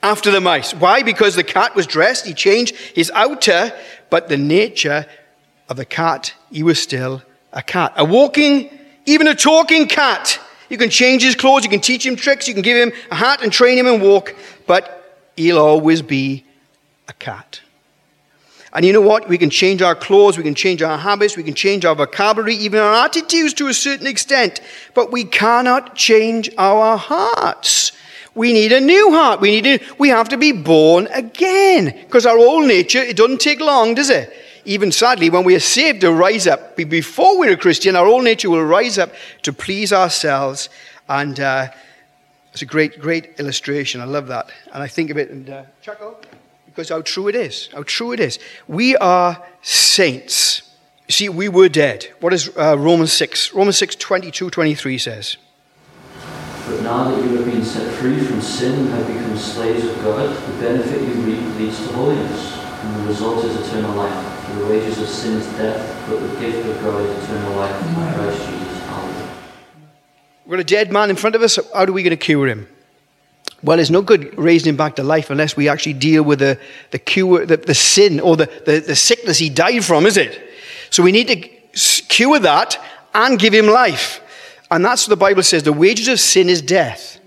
after 0.02 0.30
the 0.30 0.40
mice. 0.40 0.72
Why? 0.72 1.02
Because 1.02 1.34
the 1.34 1.44
cat 1.44 1.74
was 1.74 1.86
dressed, 1.86 2.26
he 2.26 2.34
changed 2.34 2.76
his 2.94 3.10
outer, 3.14 3.72
but 4.10 4.28
the 4.28 4.36
nature 4.36 5.06
of 5.68 5.76
the 5.76 5.84
cat, 5.84 6.34
he 6.50 6.62
was 6.62 6.80
still 6.80 7.22
a 7.52 7.62
cat. 7.62 7.92
A 7.96 8.04
walking, 8.04 8.70
even 9.06 9.26
a 9.26 9.34
talking 9.34 9.86
cat. 9.86 10.38
You 10.68 10.78
can 10.78 10.90
change 10.90 11.22
his 11.22 11.34
clothes, 11.34 11.64
you 11.64 11.70
can 11.70 11.80
teach 11.80 12.06
him 12.06 12.16
tricks, 12.16 12.46
you 12.46 12.54
can 12.54 12.62
give 12.62 12.76
him 12.76 12.92
a 13.10 13.14
hat 13.14 13.42
and 13.42 13.52
train 13.52 13.78
him 13.78 13.86
and 13.86 14.00
walk, 14.02 14.34
but 14.66 14.99
he'll 15.36 15.58
always 15.58 16.02
be 16.02 16.44
a 17.08 17.12
cat. 17.12 17.60
And 18.72 18.84
you 18.84 18.92
know 18.92 19.00
what? 19.00 19.28
We 19.28 19.36
can 19.36 19.50
change 19.50 19.82
our 19.82 19.96
clothes, 19.96 20.38
we 20.38 20.44
can 20.44 20.54
change 20.54 20.80
our 20.80 20.96
habits, 20.96 21.36
we 21.36 21.42
can 21.42 21.54
change 21.54 21.84
our 21.84 21.94
vocabulary, 21.96 22.54
even 22.54 22.78
our 22.78 23.04
attitudes 23.04 23.52
to 23.54 23.66
a 23.66 23.74
certain 23.74 24.06
extent, 24.06 24.60
but 24.94 25.10
we 25.10 25.24
cannot 25.24 25.96
change 25.96 26.50
our 26.56 26.96
hearts. 26.96 27.92
We 28.34 28.52
need 28.52 28.70
a 28.70 28.80
new 28.80 29.10
heart. 29.10 29.40
We 29.40 29.60
need 29.60 29.82
we 29.98 30.08
have 30.08 30.28
to 30.28 30.36
be 30.36 30.52
born 30.52 31.08
again. 31.08 31.86
Because 31.86 32.26
our 32.26 32.38
old 32.38 32.66
nature, 32.66 33.00
it 33.00 33.16
doesn't 33.16 33.40
take 33.40 33.60
long, 33.60 33.94
does 33.94 34.08
it? 34.08 34.32
Even 34.64 34.92
sadly, 34.92 35.30
when 35.30 35.42
we 35.42 35.56
are 35.56 35.60
saved 35.60 36.02
to 36.02 36.12
rise 36.12 36.46
up, 36.46 36.76
before 36.76 37.38
we're 37.38 37.54
a 37.54 37.56
Christian, 37.56 37.96
our 37.96 38.06
old 38.06 38.22
nature 38.22 38.50
will 38.50 38.64
rise 38.64 38.98
up 38.98 39.12
to 39.42 39.52
please 39.52 39.92
ourselves. 39.92 40.68
And 41.08 41.40
uh, 41.40 41.70
it's 42.52 42.62
a 42.62 42.66
great, 42.66 43.00
great 43.00 43.38
illustration. 43.38 44.00
I 44.00 44.04
love 44.04 44.26
that. 44.28 44.50
And 44.72 44.82
I 44.82 44.88
think 44.88 45.10
of 45.10 45.16
it 45.16 45.30
and 45.30 45.48
uh, 45.48 45.64
chuckle 45.82 46.20
because 46.66 46.88
how 46.88 47.02
true 47.02 47.28
it 47.28 47.34
is. 47.34 47.68
How 47.72 47.82
true 47.82 48.12
it 48.12 48.20
is. 48.20 48.38
We 48.66 48.96
are 48.96 49.42
saints. 49.62 50.62
See, 51.08 51.28
we 51.28 51.48
were 51.48 51.68
dead. 51.68 52.08
What 52.20 52.30
does 52.30 52.56
uh, 52.56 52.76
Romans 52.78 53.12
6, 53.12 53.52
Romans 53.52 53.76
6, 53.78 53.96
22, 53.96 54.50
23 54.50 54.98
says? 54.98 55.36
But 56.66 56.82
now 56.82 57.10
that 57.10 57.22
you 57.24 57.36
have 57.36 57.44
been 57.44 57.64
set 57.64 57.92
free 57.94 58.20
from 58.20 58.40
sin 58.40 58.78
and 58.78 58.88
have 58.90 59.06
become 59.06 59.36
slaves 59.36 59.84
of 59.84 59.96
God, 60.04 60.30
the 60.30 60.60
benefit 60.60 61.02
you 61.02 61.14
reap 61.22 61.42
leads 61.58 61.78
to 61.86 61.92
holiness, 61.94 62.56
and 62.62 63.02
the 63.02 63.08
result 63.08 63.44
is 63.44 63.68
eternal 63.68 63.94
life. 63.96 64.56
The 64.56 64.66
wages 64.66 65.00
of 65.02 65.08
sin 65.08 65.38
is 65.38 65.46
death, 65.58 66.08
but 66.08 66.20
the 66.20 66.40
gift 66.40 66.66
of 66.68 66.80
God 66.82 67.02
is 67.02 67.24
eternal 67.24 67.56
life 67.56 67.86
in 67.86 67.94
Christ 68.14 68.48
Jesus. 68.48 68.59
We've 70.50 70.56
got 70.56 70.62
a 70.62 70.64
dead 70.64 70.90
man 70.90 71.10
in 71.10 71.14
front 71.14 71.36
of 71.36 71.42
us. 71.42 71.60
How 71.72 71.84
are 71.84 71.92
we 71.92 72.02
going 72.02 72.10
to 72.10 72.16
cure 72.16 72.48
him? 72.48 72.66
Well, 73.62 73.78
it's 73.78 73.88
no 73.88 74.02
good 74.02 74.36
raising 74.36 74.70
him 74.70 74.76
back 74.76 74.96
to 74.96 75.04
life 75.04 75.30
unless 75.30 75.56
we 75.56 75.68
actually 75.68 75.92
deal 75.92 76.24
with 76.24 76.40
the, 76.40 76.58
the 76.90 76.98
cure, 76.98 77.46
the, 77.46 77.56
the 77.56 77.72
sin 77.72 78.18
or 78.18 78.36
the, 78.36 78.46
the, 78.66 78.80
the 78.80 78.96
sickness 78.96 79.38
he 79.38 79.48
died 79.48 79.84
from, 79.84 80.06
is 80.06 80.16
it? 80.16 80.42
So 80.90 81.04
we 81.04 81.12
need 81.12 81.28
to 81.28 81.36
cure 82.08 82.40
that 82.40 82.76
and 83.14 83.38
give 83.38 83.54
him 83.54 83.68
life. 83.68 84.20
And 84.72 84.84
that's 84.84 85.06
what 85.06 85.10
the 85.10 85.24
Bible 85.24 85.44
says 85.44 85.62
the 85.62 85.72
wages 85.72 86.08
of 86.08 86.18
sin 86.18 86.48
is 86.48 86.60
death. 86.60 87.20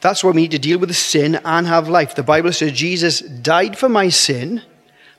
That's 0.00 0.24
why 0.24 0.32
we 0.32 0.42
need 0.42 0.50
to 0.50 0.58
deal 0.58 0.80
with 0.80 0.88
the 0.88 0.96
sin 0.96 1.36
and 1.44 1.64
have 1.68 1.88
life. 1.88 2.16
The 2.16 2.24
Bible 2.24 2.52
says 2.52 2.72
Jesus 2.72 3.20
died 3.20 3.78
for 3.78 3.88
my 3.88 4.08
sin, 4.08 4.62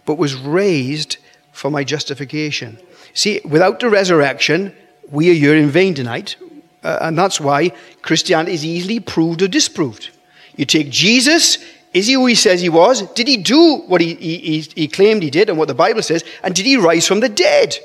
but 0.06 0.18
was 0.18 0.36
raised 0.36 1.20
for 1.54 1.72
my 1.72 1.86
justification. 1.86 2.78
See, 3.14 3.40
without 3.46 3.80
the 3.80 3.90
resurrection, 3.90 4.76
we 5.10 5.32
are 5.32 5.36
here 5.36 5.56
in 5.56 5.70
vain 5.70 5.94
tonight. 5.94 6.36
Uh, 6.84 7.00
and 7.02 7.18
that's 7.18 7.40
why 7.40 7.72
Christianity 8.02 8.54
is 8.54 8.66
easily 8.66 9.00
proved 9.00 9.42
or 9.42 9.48
disproved. 9.48 10.10
You 10.56 10.66
take 10.66 10.90
Jesus, 10.90 11.58
is 11.94 12.08
he 12.08 12.14
who 12.14 12.26
he 12.26 12.36
says 12.36 12.62
he 12.62 12.70
was? 12.70 13.02
Did 13.14 13.28
he 13.28 13.38
do 13.38 13.78
what 13.88 14.02
he, 14.02 14.16
he, 14.16 14.62
he 14.62 14.88
claimed 14.88 15.24
he 15.24 15.30
did 15.30 15.50
and 15.50 15.58
what 15.58 15.68
the 15.68 15.76
Bible 15.76 16.02
says? 16.02 16.24
And 16.44 16.54
did 16.54 16.66
he 16.66 16.78
rise 16.78 17.08
from 17.08 17.20
the 17.20 17.30
dead? 17.30 17.78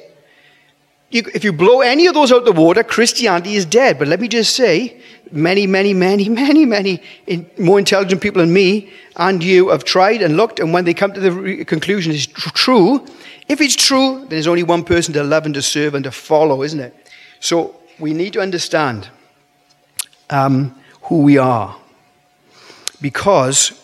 You, 1.10 1.22
if 1.34 1.44
you 1.44 1.52
blow 1.52 1.80
any 1.80 2.06
of 2.06 2.14
those 2.14 2.32
out 2.32 2.44
the 2.44 2.52
water, 2.52 2.82
Christianity 2.82 3.54
is 3.54 3.66
dead. 3.66 3.98
But 3.98 4.08
let 4.08 4.20
me 4.20 4.28
just 4.28 4.56
say, 4.56 5.00
many, 5.30 5.66
many, 5.66 5.94
many, 5.94 6.28
many, 6.42 6.64
many 6.64 7.02
in, 7.26 7.48
more 7.58 7.78
intelligent 7.78 8.20
people 8.20 8.40
than 8.40 8.52
me 8.52 8.90
and 9.16 9.42
you 9.42 9.68
have 9.68 9.84
tried 9.84 10.22
and 10.22 10.36
looked, 10.36 10.58
and 10.58 10.72
when 10.72 10.84
they 10.84 10.94
come 10.94 11.12
to 11.12 11.20
the 11.20 11.32
re- 11.32 11.64
conclusion 11.64 12.12
it's 12.12 12.26
tr- 12.26 12.50
true, 12.50 13.06
if 13.48 13.60
it's 13.60 13.76
true, 13.76 14.20
then 14.20 14.28
there's 14.30 14.46
only 14.46 14.62
one 14.62 14.84
person 14.84 15.12
to 15.14 15.22
love 15.22 15.44
and 15.44 15.54
to 15.54 15.62
serve 15.62 15.94
and 15.94 16.04
to 16.04 16.10
follow, 16.10 16.62
isn't 16.62 16.80
it? 16.80 16.94
So 17.40 17.76
we 18.02 18.12
need 18.12 18.32
to 18.32 18.40
understand 18.40 19.08
um, 20.28 20.74
who 21.02 21.22
we 21.22 21.38
are. 21.38 21.76
Because 23.00 23.80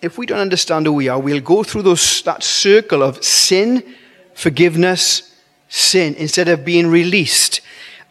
if 0.00 0.16
we 0.16 0.26
don't 0.26 0.38
understand 0.38 0.86
who 0.86 0.92
we 0.92 1.08
are, 1.08 1.18
we'll 1.18 1.40
go 1.40 1.64
through 1.64 1.82
those, 1.82 2.22
that 2.22 2.44
circle 2.44 3.02
of 3.02 3.22
sin, 3.24 3.82
forgiveness, 4.32 5.34
sin 5.68 6.14
instead 6.14 6.46
of 6.46 6.64
being 6.64 6.86
released. 6.86 7.60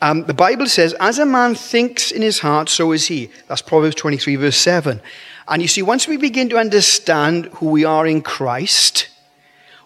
Um, 0.01 0.25
the 0.25 0.33
Bible 0.33 0.67
says, 0.67 0.93
as 0.99 1.17
a 1.17 1.25
man 1.25 1.55
thinks 1.55 2.12
in 2.12 2.21
his 2.21 2.39
heart, 2.39 2.67
so 2.67 2.91
is 2.91 3.07
he. 3.07 3.29
That's 3.47 3.62
Proverbs 3.62 3.95
23, 3.95 4.36
verse 4.36 4.57
7. 4.57 4.99
And 5.47 5.62
you 5.62 5.69
see, 5.69 5.81
once 5.81 6.10
we 6.10 6.17
begin 6.17 6.49
to 6.49 6.57
understand 6.57 7.45
who 7.53 7.69
we 7.69 7.86
are 7.86 8.05
in 8.05 8.21
Christ, 8.21 9.07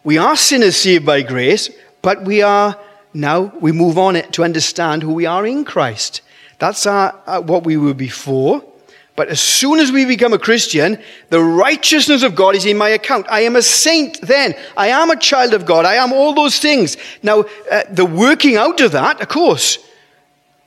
we 0.03 0.17
are 0.17 0.35
sinners 0.35 0.75
saved 0.75 1.05
by 1.05 1.21
grace, 1.21 1.69
but 2.01 2.23
we 2.23 2.41
are 2.41 2.75
now, 3.13 3.53
we 3.59 3.71
move 3.71 3.97
on 3.97 4.15
to 4.15 4.43
understand 4.43 5.03
who 5.03 5.13
we 5.13 5.25
are 5.25 5.45
in 5.45 5.65
Christ. 5.65 6.21
That's 6.59 6.85
our, 6.85 7.19
uh, 7.25 7.41
what 7.41 7.65
we 7.65 7.75
were 7.75 7.93
before. 7.93 8.63
But 9.15 9.27
as 9.27 9.41
soon 9.41 9.79
as 9.79 9.91
we 9.91 10.05
become 10.05 10.31
a 10.31 10.39
Christian, 10.39 10.97
the 11.29 11.41
righteousness 11.41 12.23
of 12.23 12.33
God 12.33 12.55
is 12.55 12.65
in 12.65 12.77
my 12.77 12.89
account. 12.89 13.27
I 13.29 13.41
am 13.41 13.55
a 13.55 13.61
saint 13.61 14.21
then. 14.21 14.55
I 14.77 14.87
am 14.87 15.11
a 15.11 15.17
child 15.17 15.53
of 15.53 15.65
God. 15.65 15.85
I 15.85 15.95
am 15.95 16.13
all 16.13 16.33
those 16.33 16.59
things. 16.59 16.95
Now, 17.21 17.43
uh, 17.69 17.83
the 17.89 18.05
working 18.05 18.55
out 18.55 18.79
of 18.79 18.93
that, 18.93 19.19
of 19.19 19.27
course, 19.27 19.79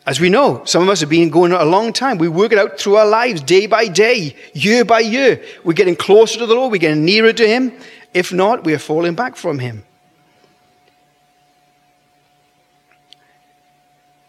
as 0.06 0.20
we 0.20 0.28
know, 0.28 0.62
some 0.66 0.82
of 0.82 0.90
us 0.90 1.00
have 1.00 1.08
been 1.08 1.30
going 1.30 1.52
on 1.52 1.66
a 1.66 1.70
long 1.70 1.92
time. 1.92 2.18
We 2.18 2.28
work 2.28 2.52
it 2.52 2.58
out 2.58 2.78
through 2.78 2.96
our 2.96 3.06
lives, 3.06 3.40
day 3.40 3.66
by 3.66 3.88
day, 3.88 4.36
year 4.52 4.84
by 4.84 5.00
year. 5.00 5.42
We're 5.64 5.72
getting 5.72 5.96
closer 5.96 6.38
to 6.40 6.46
the 6.46 6.54
Lord. 6.54 6.72
We're 6.72 6.78
getting 6.78 7.06
nearer 7.06 7.32
to 7.32 7.48
Him. 7.48 7.72
If 8.12 8.30
not, 8.30 8.64
we 8.64 8.74
are 8.74 8.78
falling 8.78 9.14
back 9.14 9.36
from 9.36 9.58
Him. 9.58 9.84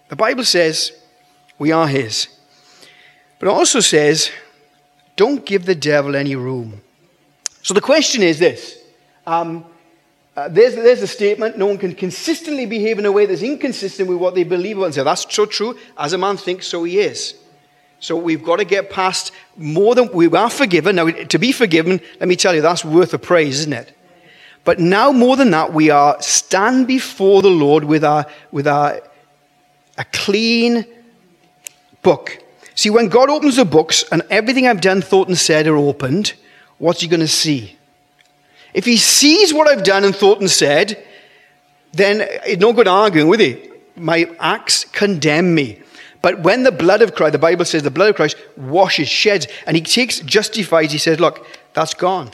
The 0.10 0.16
Bible 0.16 0.44
says 0.44 0.92
we 1.58 1.72
are 1.72 1.88
His. 1.88 2.28
But 3.40 3.48
it 3.48 3.52
also 3.52 3.80
says, 3.80 4.32
don't 5.16 5.46
give 5.46 5.66
the 5.66 5.76
devil 5.76 6.16
any 6.16 6.36
room. 6.36 6.82
So 7.62 7.74
the 7.74 7.82
question 7.82 8.22
is 8.22 8.40
this. 8.40 8.78
Um, 9.26 9.66
uh, 10.36 10.50
there's, 10.50 10.76
there's 10.76 11.02
a 11.02 11.08
statement 11.08 11.58
no 11.58 11.66
one 11.66 11.78
can 11.78 11.96
consistently 11.96 12.66
behave 12.66 13.00
in 13.00 13.06
a 13.06 13.12
way 13.12 13.26
that's 13.26 13.42
inconsistent 13.42 14.10
with 14.10 14.18
what 14.18 14.36
they 14.36 14.44
believe 14.44 14.78
and 14.82 14.94
say 14.94 15.02
that's 15.02 15.34
so 15.34 15.46
true 15.46 15.78
as 15.98 16.12
a 16.12 16.18
man 16.18 16.36
thinks 16.36 16.68
so 16.68 16.84
he 16.84 17.00
is 17.00 17.36
so 18.02 18.18
we've 18.18 18.44
got 18.44 18.58
to 18.58 18.66
get 18.66 18.90
past 18.90 19.32
more 19.56 19.96
than 19.96 20.12
we 20.12 20.28
are 20.36 20.50
forgiven 20.50 20.98
now 20.98 21.10
to 21.10 21.40
be 21.40 21.54
forgiven 21.54 22.02
let 22.20 22.28
me 22.28 22.36
tell 22.36 22.54
you 22.54 22.62
that's 22.62 22.84
worth 22.84 23.14
a 23.14 23.18
praise 23.18 23.62
isn't 23.62 23.72
it 23.72 23.98
but 24.66 24.78
now 24.78 25.14
more 25.14 25.38
than 25.38 25.52
that 25.52 25.72
we 25.72 25.90
are 25.90 26.22
stand 26.22 26.86
before 26.86 27.42
the 27.42 27.50
lord 27.50 27.86
with 27.86 28.04
our 28.04 28.26
with 28.52 28.68
our 28.68 29.00
a 29.98 30.06
clean 30.06 30.86
book 32.02 32.46
See, 32.76 32.90
when 32.90 33.08
God 33.08 33.30
opens 33.30 33.56
the 33.56 33.66
books 33.66 34.04
and 34.12 34.22
everything 34.30 34.68
I've 34.68 34.82
done, 34.82 35.02
thought, 35.02 35.30
and 35.30 35.38
said 35.38 35.66
are 35.66 35.78
opened, 35.78 36.34
what's 36.78 37.02
he 37.02 37.08
going 37.08 37.22
to 37.22 37.28
see? 37.28 37.78
If 38.74 38.84
he 38.84 38.98
sees 38.98 39.54
what 39.54 39.70
I've 39.70 39.86
done 39.86 40.04
and 40.04 40.14
thought 40.14 40.42
and 40.42 40.52
said, 40.52 41.02
then 41.94 42.28
it's 42.46 42.62
no 42.62 42.74
good 42.74 42.90
arguing 42.90 43.30
with 43.30 43.40
it. 43.40 43.98
My 43.98 44.30
acts 44.42 44.84
condemn 44.84 45.56
me. 45.56 45.82
But 46.22 46.42
when 46.42 46.64
the 46.64 46.72
blood 46.72 47.02
of 47.02 47.16
Christ, 47.16 47.32
the 47.32 47.40
Bible 47.40 47.64
says 47.64 47.84
the 47.84 47.92
blood 47.92 48.10
of 48.10 48.18
Christ 48.18 48.36
washes, 48.58 49.08
sheds, 49.08 49.48
and 49.66 49.78
he 49.78 49.82
takes, 49.82 50.20
justifies, 50.20 50.92
he 50.92 50.98
says, 50.98 51.22
look, 51.22 51.48
that's 51.74 51.94
gone. 51.94 52.30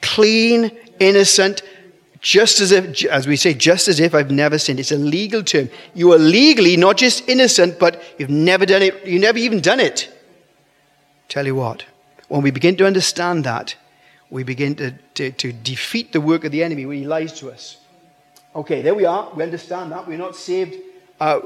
Clean, 0.00 0.70
innocent, 0.98 1.60
just 2.26 2.60
as 2.60 2.72
if, 2.72 3.04
as 3.04 3.28
we 3.28 3.36
say, 3.36 3.54
just 3.54 3.86
as 3.86 4.00
if 4.00 4.12
I've 4.12 4.32
never 4.32 4.58
sinned. 4.58 4.80
It's 4.80 4.90
a 4.90 4.98
legal 4.98 5.44
term. 5.44 5.70
You 5.94 6.12
are 6.12 6.18
legally 6.18 6.76
not 6.76 6.96
just 6.96 7.28
innocent, 7.28 7.78
but 7.78 8.02
you've 8.18 8.30
never 8.30 8.66
done 8.66 8.82
it. 8.82 9.06
You've 9.06 9.22
never 9.22 9.38
even 9.38 9.60
done 9.60 9.78
it. 9.78 10.12
Tell 11.28 11.46
you 11.46 11.54
what, 11.54 11.84
when 12.26 12.42
we 12.42 12.50
begin 12.50 12.76
to 12.78 12.84
understand 12.86 13.44
that, 13.44 13.76
we 14.28 14.42
begin 14.42 14.74
to, 14.74 14.90
to, 15.14 15.30
to 15.30 15.52
defeat 15.52 16.12
the 16.12 16.20
work 16.20 16.42
of 16.42 16.50
the 16.50 16.64
enemy 16.64 16.84
when 16.84 16.98
he 16.98 17.06
lies 17.06 17.32
to 17.38 17.48
us. 17.48 17.76
Okay, 18.56 18.82
there 18.82 18.96
we 18.96 19.04
are. 19.04 19.30
We 19.32 19.44
understand 19.44 19.92
that. 19.92 20.08
We're 20.08 20.18
not 20.18 20.34
saved 20.34 20.74
uh, 21.20 21.38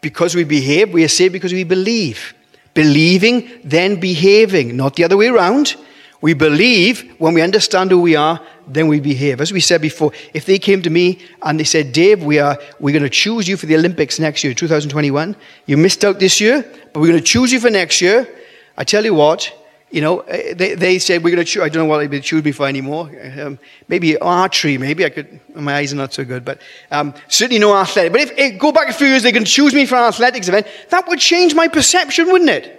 because 0.00 0.34
we 0.34 0.44
behave. 0.44 0.90
We 0.90 1.04
are 1.04 1.08
saved 1.08 1.34
because 1.34 1.52
we 1.52 1.64
believe. 1.64 2.32
Believing, 2.72 3.50
then 3.62 4.00
behaving, 4.00 4.74
not 4.74 4.96
the 4.96 5.04
other 5.04 5.18
way 5.18 5.26
around. 5.26 5.76
We 6.22 6.34
believe 6.34 7.14
when 7.18 7.34
we 7.34 7.42
understand 7.42 7.90
who 7.90 8.00
we 8.00 8.14
are, 8.14 8.40
then 8.68 8.86
we 8.86 9.00
behave. 9.00 9.40
As 9.40 9.52
we 9.52 9.58
said 9.58 9.82
before, 9.82 10.12
if 10.32 10.46
they 10.46 10.58
came 10.58 10.80
to 10.82 10.88
me 10.88 11.18
and 11.42 11.58
they 11.58 11.64
said, 11.64 11.92
Dave, 11.92 12.22
we 12.22 12.38
are, 12.38 12.58
we're 12.78 12.92
going 12.92 13.02
to 13.02 13.10
choose 13.10 13.48
you 13.48 13.56
for 13.56 13.66
the 13.66 13.74
Olympics 13.74 14.20
next 14.20 14.44
year, 14.44 14.54
2021. 14.54 15.34
You 15.66 15.76
missed 15.76 16.04
out 16.04 16.20
this 16.20 16.40
year, 16.40 16.64
but 16.92 17.00
we're 17.00 17.08
going 17.08 17.18
to 17.18 17.24
choose 17.24 17.52
you 17.52 17.58
for 17.58 17.70
next 17.70 18.00
year. 18.00 18.28
I 18.76 18.84
tell 18.84 19.04
you 19.04 19.14
what, 19.14 19.52
you 19.90 20.00
know, 20.00 20.20
eh, 20.20 20.54
they, 20.54 20.74
they 20.76 20.98
said, 21.00 21.24
we're 21.24 21.34
going 21.34 21.44
to 21.44 21.50
choose, 21.50 21.64
I 21.64 21.68
don't 21.68 21.82
know 21.82 21.92
what 21.92 22.08
they 22.08 22.20
choose 22.20 22.44
me 22.44 22.52
for 22.52 22.68
anymore. 22.68 23.10
Um, 23.40 23.58
maybe 23.88 24.16
archery, 24.16 24.78
maybe 24.78 25.04
I 25.04 25.10
could, 25.10 25.40
my 25.56 25.74
eyes 25.74 25.92
are 25.92 25.96
not 25.96 26.14
so 26.14 26.24
good, 26.24 26.44
but 26.44 26.60
um, 26.92 27.14
certainly 27.26 27.58
no 27.58 27.74
athletic. 27.74 28.12
But 28.12 28.20
if, 28.20 28.38
if, 28.38 28.60
go 28.60 28.70
back 28.70 28.88
a 28.88 28.92
few 28.92 29.08
years, 29.08 29.24
they 29.24 29.32
can 29.32 29.44
choose 29.44 29.74
me 29.74 29.86
for 29.86 29.96
an 29.96 30.04
athletics 30.04 30.46
event, 30.46 30.68
that 30.90 31.08
would 31.08 31.18
change 31.18 31.52
my 31.56 31.66
perception, 31.66 32.30
wouldn't 32.30 32.50
it? 32.50 32.78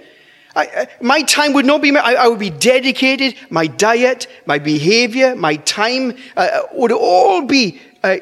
I, 0.55 0.87
my 1.01 1.23
time 1.23 1.53
would 1.53 1.65
not 1.65 1.81
be, 1.81 1.95
I, 1.95 2.13
I, 2.13 2.27
would 2.27 2.39
be 2.39 2.51
dedicated, 2.51 3.35
my 3.49 3.65
diet, 3.65 4.27
my 4.45 4.59
behavior, 4.59 5.35
my 5.35 5.55
time 5.55 6.15
uh, 6.37 6.39
uh, 6.39 6.61
would 6.73 6.91
all 6.91 7.41
be 7.41 7.81
uh, 8.03 8.17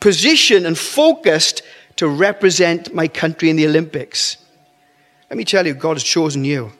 positioned 0.00 0.66
and 0.66 0.76
focused 0.76 1.62
to 1.96 2.08
represent 2.08 2.92
my 2.92 3.06
country 3.06 3.50
in 3.50 3.56
the 3.56 3.66
Olympics. 3.66 4.36
Let 5.28 5.36
me 5.36 5.44
tell 5.44 5.64
you, 5.64 5.74
God 5.74 5.94
has 5.94 6.02
chosen 6.02 6.44
you. 6.44 6.72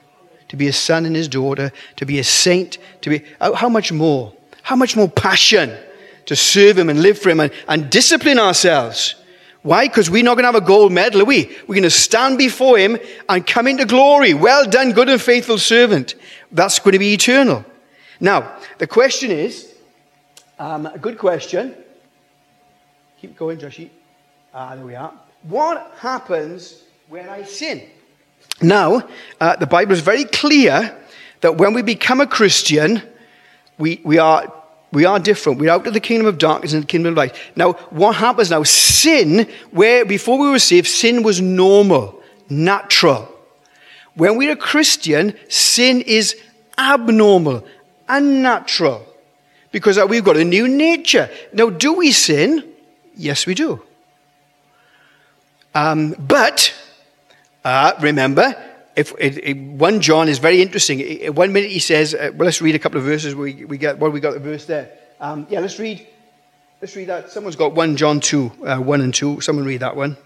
to 0.49 0.57
be 0.57 0.67
his 0.67 0.77
son 0.77 1.07
and 1.07 1.15
his 1.15 1.29
daughter, 1.29 1.71
to 1.95 2.05
be 2.05 2.19
a 2.19 2.25
saint, 2.25 2.79
to 3.03 3.11
be, 3.11 3.23
how 3.41 3.55
how 3.55 3.69
much 3.69 3.93
more? 3.93 4.33
How 4.63 4.75
much 4.75 4.97
more 4.97 5.09
passion 5.09 5.71
to 6.27 6.35
serve 6.35 6.77
him 6.77 6.89
and 6.91 7.01
live 7.01 7.19
for 7.19 7.31
him 7.31 7.39
and, 7.39 7.53
and 7.69 7.89
discipline 7.89 8.41
ourselves? 8.41 9.15
Why? 9.63 9.89
Because 9.89 10.11
we're 10.11 10.25
not 10.25 10.35
going 10.35 10.45
to 10.45 10.53
have 10.53 10.63
a 10.63 10.67
gold 10.67 10.91
medal, 10.91 11.23
are 11.23 11.27
we? 11.27 11.55
We're 11.67 11.75
going 11.75 11.83
to 11.83 11.91
stand 11.91 12.39
before 12.39 12.79
him 12.79 12.99
and 13.29 13.47
come 13.47 13.67
into 13.67 13.85
glory. 13.85 14.33
Well 14.33 14.65
done, 14.69 14.93
good 14.93 15.09
and 15.09 15.21
faithful 15.21 15.59
servant. 15.59 16.15
That's 16.51 16.79
going 16.79 16.93
to 16.93 16.99
be 16.99 17.13
eternal. 17.13 17.65
Now, 18.21 18.57
the 18.79 18.87
question 18.87 19.31
is, 19.31 19.75
um, 20.59 20.87
a 20.87 20.99
good 20.99 21.19
question. 21.19 21.75
Keep 23.21 23.37
going, 23.37 23.59
Joshi. 23.59 23.91
Ah, 24.55 24.75
there 24.75 24.85
we 24.85 24.95
are. 24.95 25.13
What 25.43 25.93
happens 25.99 26.83
when 27.09 27.29
I 27.29 27.43
sin? 27.45 27.83
Now, 28.63 29.09
uh, 29.41 29.57
the 29.57 29.67
Bible 29.67 29.93
is 29.93 30.01
very 30.01 30.25
clear 30.25 30.97
that 31.41 31.57
when 31.57 31.73
we 31.75 31.83
become 31.83 32.21
a 32.21 32.27
Christian, 32.27 33.03
we, 33.79 34.01
we, 34.05 34.19
are, 34.19 34.53
we 34.93 35.05
are 35.05 35.19
different. 35.19 35.59
We're 35.59 35.71
out 35.71 35.87
of 35.87 35.95
the 35.95 36.01
kingdom 36.01 36.27
of 36.27 36.39
darkness 36.39 36.73
and 36.73 36.83
the 36.83 36.87
kingdom 36.87 37.13
of 37.13 37.17
light. 37.17 37.37
Now, 37.55 37.75
what 37.91 38.17
happens 38.17 38.51
now? 38.51 38.65
Sin, 38.65 39.49
where 39.71 40.05
before 40.05 40.39
we 40.39 40.51
were 40.51 40.59
saved, 40.59 40.89
sin 40.89 41.23
was 41.23 41.41
normal, 41.41 42.21
natural. 42.49 43.29
When 44.15 44.37
we're 44.37 44.53
a 44.53 44.57
Christian, 44.57 45.37
sin 45.49 46.01
is 46.01 46.37
abnormal, 46.77 47.65
unnatural, 48.09 49.07
because 49.71 49.99
we've 50.09 50.25
got 50.25 50.37
a 50.37 50.45
new 50.45 50.67
nature. 50.67 51.31
Now, 51.53 51.71
do 51.71 51.93
we 51.93 52.11
sin? 52.11 52.65
Yes, 53.15 53.47
we 53.47 53.55
do. 53.55 53.81
Um, 55.73 56.17
but 56.19 56.75
uh, 57.65 57.93
remember, 58.01 58.55
if, 58.97 59.13
1 59.57 60.01
John 60.01 60.29
is 60.29 60.39
very 60.39 60.61
interesting. 60.61 61.35
One 61.35 61.53
minute 61.53 61.71
he 61.71 61.79
says, 61.79 62.15
uh, 62.15 62.31
well, 62.35 62.47
let's 62.47 62.61
read 62.61 62.75
a 62.75 62.79
couple 62.79 62.99
of 62.99 63.05
verses. 63.05 63.35
We, 63.35 63.65
we 63.65 63.79
get, 63.79 63.99
well, 63.99 64.11
we 64.11 64.21
got 64.21 64.35
the 64.35 64.41
verse 64.41 64.67
there. 64.67 64.91
Um, 65.21 65.47
yeah, 65.51 65.61
let's 65.61 65.79
read. 65.79 66.07
Let's 66.81 66.97
read 66.97 67.09
that. 67.09 67.31
Someone's 67.31 67.57
got 67.57 67.75
1 67.75 67.97
John 67.97 68.21
2, 68.21 68.53
uh, 68.67 68.79
1 68.79 69.01
and 69.01 69.15
2. 69.15 69.41
Someone 69.41 69.65
read 69.65 69.81
that 69.81 69.97
one. 69.97 70.17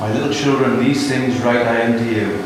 My 0.00 0.12
little 0.12 0.34
children, 0.34 0.84
these 0.84 1.08
things 1.08 1.40
write 1.42 1.64
I 1.66 1.86
unto 1.86 2.04
you, 2.04 2.36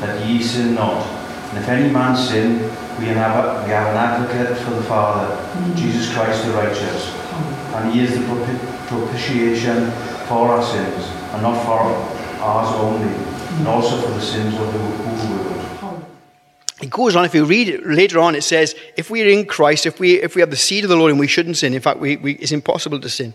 that 0.00 0.26
ye 0.26 0.42
sin 0.42 0.74
not. 0.74 1.06
And 1.06 1.58
if 1.58 1.68
any 1.68 1.92
man 1.92 2.16
sin, 2.16 2.58
we 2.98 3.06
have, 3.06 3.64
we 3.64 3.70
have 3.70 3.88
an 3.88 3.96
advocate 3.96 4.56
for 4.58 4.70
the 4.70 4.82
Father, 4.84 5.36
mm. 5.36 5.76
Jesus 5.76 6.12
Christ 6.12 6.44
the 6.46 6.52
righteous. 6.52 7.14
And 7.74 7.92
he 7.92 8.00
is 8.00 8.18
the 8.18 8.24
propitiation 8.88 9.90
for 10.26 10.48
our 10.48 10.62
sins, 10.62 11.04
and 11.34 11.42
not 11.42 11.62
for 11.64 11.78
ours 12.42 12.74
only, 12.76 13.14
and 13.56 13.68
also 13.68 14.00
for 14.00 14.12
the 14.12 14.20
sins 14.20 14.54
of 14.54 14.72
the 14.72 14.78
world. 14.78 14.96
It 16.82 16.90
goes 16.90 17.16
on, 17.16 17.24
if 17.24 17.34
you 17.34 17.46
read 17.46 17.68
it 17.68 17.86
later 17.86 18.18
on, 18.18 18.34
it 18.34 18.42
says, 18.42 18.74
if 18.96 19.08
we're 19.08 19.28
in 19.28 19.46
Christ, 19.46 19.86
if 19.86 19.98
we, 19.98 20.20
if 20.20 20.34
we 20.34 20.42
have 20.42 20.50
the 20.50 20.56
seed 20.56 20.84
of 20.84 20.90
the 20.90 20.96
Lord 20.96 21.10
and 21.10 21.18
we 21.18 21.26
shouldn't 21.26 21.56
sin, 21.56 21.72
in 21.72 21.80
fact, 21.80 22.00
we, 22.00 22.16
we, 22.16 22.34
it's 22.34 22.52
impossible 22.52 23.00
to 23.00 23.08
sin. 23.08 23.32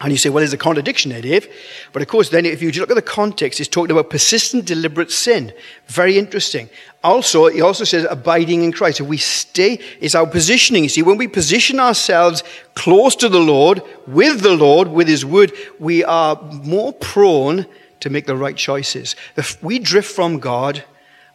And 0.00 0.12
you 0.12 0.18
say, 0.18 0.28
well, 0.28 0.40
there's 0.40 0.52
a 0.52 0.58
contradiction 0.58 1.10
there, 1.10 1.22
Dave. 1.22 1.48
But 1.92 2.02
of 2.02 2.08
course, 2.08 2.28
then 2.28 2.44
if 2.44 2.60
you 2.60 2.70
look 2.72 2.90
at 2.90 2.96
the 2.96 3.02
context, 3.02 3.60
it's 3.60 3.68
talking 3.68 3.92
about 3.92 4.10
persistent, 4.10 4.66
deliberate 4.66 5.10
sin. 5.10 5.54
Very 5.86 6.18
interesting. 6.18 6.68
Also, 7.02 7.46
he 7.46 7.62
also 7.62 7.84
says 7.84 8.06
abiding 8.10 8.62
in 8.62 8.72
Christ. 8.72 9.00
If 9.00 9.06
we 9.06 9.16
stay, 9.16 9.80
it's 10.00 10.14
our 10.14 10.26
positioning. 10.26 10.82
You 10.82 10.90
see, 10.90 11.02
when 11.02 11.16
we 11.16 11.28
position 11.28 11.80
ourselves 11.80 12.42
close 12.74 13.16
to 13.16 13.28
the 13.30 13.40
Lord, 13.40 13.80
with 14.06 14.42
the 14.42 14.54
Lord, 14.54 14.88
with 14.88 15.08
his 15.08 15.24
word, 15.24 15.52
we 15.78 16.04
are 16.04 16.36
more 16.42 16.92
prone 16.92 17.64
to 18.00 18.10
make 18.10 18.26
the 18.26 18.36
right 18.36 18.56
choices. 18.56 19.16
If 19.36 19.62
we 19.62 19.78
drift 19.78 20.12
from 20.14 20.38
God, 20.38 20.84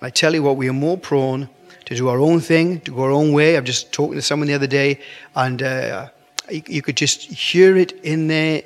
I 0.01 0.09
tell 0.09 0.33
you 0.33 0.43
what, 0.43 0.57
we 0.57 0.69
are 0.69 0.73
more 0.73 0.97
prone 0.97 1.49
to 1.85 1.95
do 1.95 2.07
our 2.07 2.19
own 2.19 2.39
thing, 2.39 2.79
to 2.81 2.91
go 2.91 3.03
our 3.03 3.11
own 3.11 3.33
way. 3.33 3.55
I'm 3.55 3.65
just 3.65 3.91
talking 3.91 4.15
to 4.15 4.21
someone 4.21 4.47
the 4.47 4.53
other 4.53 4.67
day, 4.67 4.99
and 5.35 5.61
uh, 5.61 6.09
you, 6.49 6.63
you 6.67 6.81
could 6.81 6.97
just 6.97 7.23
hear 7.23 7.77
it 7.77 7.91
in 8.03 8.27
their, 8.27 8.63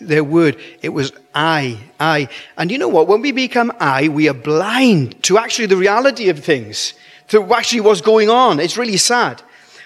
their 0.00 0.24
word. 0.24 0.56
It 0.82 0.90
was 0.90 1.12
I, 1.34 1.78
I. 2.00 2.28
And 2.56 2.70
you 2.70 2.78
know 2.78 2.88
what? 2.88 3.08
When 3.08 3.20
we 3.20 3.32
become 3.32 3.72
I, 3.80 4.08
we 4.08 4.28
are 4.28 4.34
blind 4.34 5.22
to 5.24 5.38
actually 5.38 5.66
the 5.66 5.76
reality 5.76 6.28
of 6.28 6.38
things, 6.38 6.94
to 7.28 7.52
actually 7.52 7.80
what's 7.80 8.00
going 8.00 8.30
on. 8.30 8.60
It's 8.60 8.76
really 8.76 8.96
sad. 8.96 9.42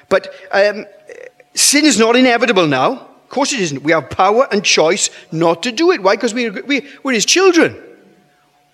But 0.09 0.29
um, 0.53 0.87
sin 1.55 1.85
is 1.85 1.99
not 1.99 2.17
inevitable 2.17 2.67
now. 2.67 3.08
Of 3.29 3.33
course 3.35 3.53
it 3.53 3.61
isn't. 3.61 3.83
We 3.83 3.93
have 3.93 4.09
power 4.09 4.49
and 4.51 4.65
choice 4.65 5.11
not 5.31 5.63
to 5.65 5.71
do 5.71 5.91
it. 5.91 6.03
Why? 6.03 6.17
Because 6.17 6.33
we, 6.33 6.49
we, 6.49 6.89
we're 7.03 7.13
his 7.13 7.27
children. 7.27 7.77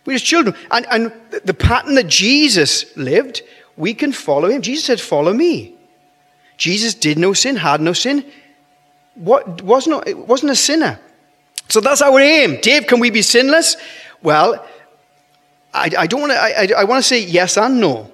We're 0.07 0.13
his 0.13 0.23
children. 0.23 0.55
And, 0.71 0.87
and 0.93 1.13
the 1.45 1.55
pattern 1.55 1.97
that 1.97 2.07
Jesus 2.07 2.97
lived, 2.97 3.43
we 3.77 3.95
can 3.95 4.13
follow 4.13 4.49
him. 4.49 4.63
Jesus 4.63 4.85
said, 4.85 5.01
Follow 5.01 5.33
me. 5.33 5.75
Jesus 6.57 6.95
did 6.95 7.19
no 7.19 7.33
sin, 7.33 7.57
had 7.57 7.81
no 7.81 7.93
sin, 7.93 8.25
what, 9.17 9.61
was 9.63 9.89
not, 9.89 10.07
wasn't 10.15 10.53
a 10.53 10.57
sinner. 10.57 11.01
So 11.69 11.81
that's 11.81 12.01
our 12.01 12.21
aim. 12.21 12.61
Dave, 12.61 12.87
can 12.87 13.01
we 13.01 13.11
be 13.11 13.23
sinless? 13.23 13.77
Well, 14.23 14.65
I, 15.73 15.91
I 15.99 16.07
don't 16.07 16.21
want 16.21 16.33
to, 16.33 16.39
I, 16.39 16.69
I 16.79 16.85
want 16.85 17.03
to 17.03 17.09
say 17.09 17.25
yes 17.25 17.57
and 17.57 17.81
no. 17.81 18.09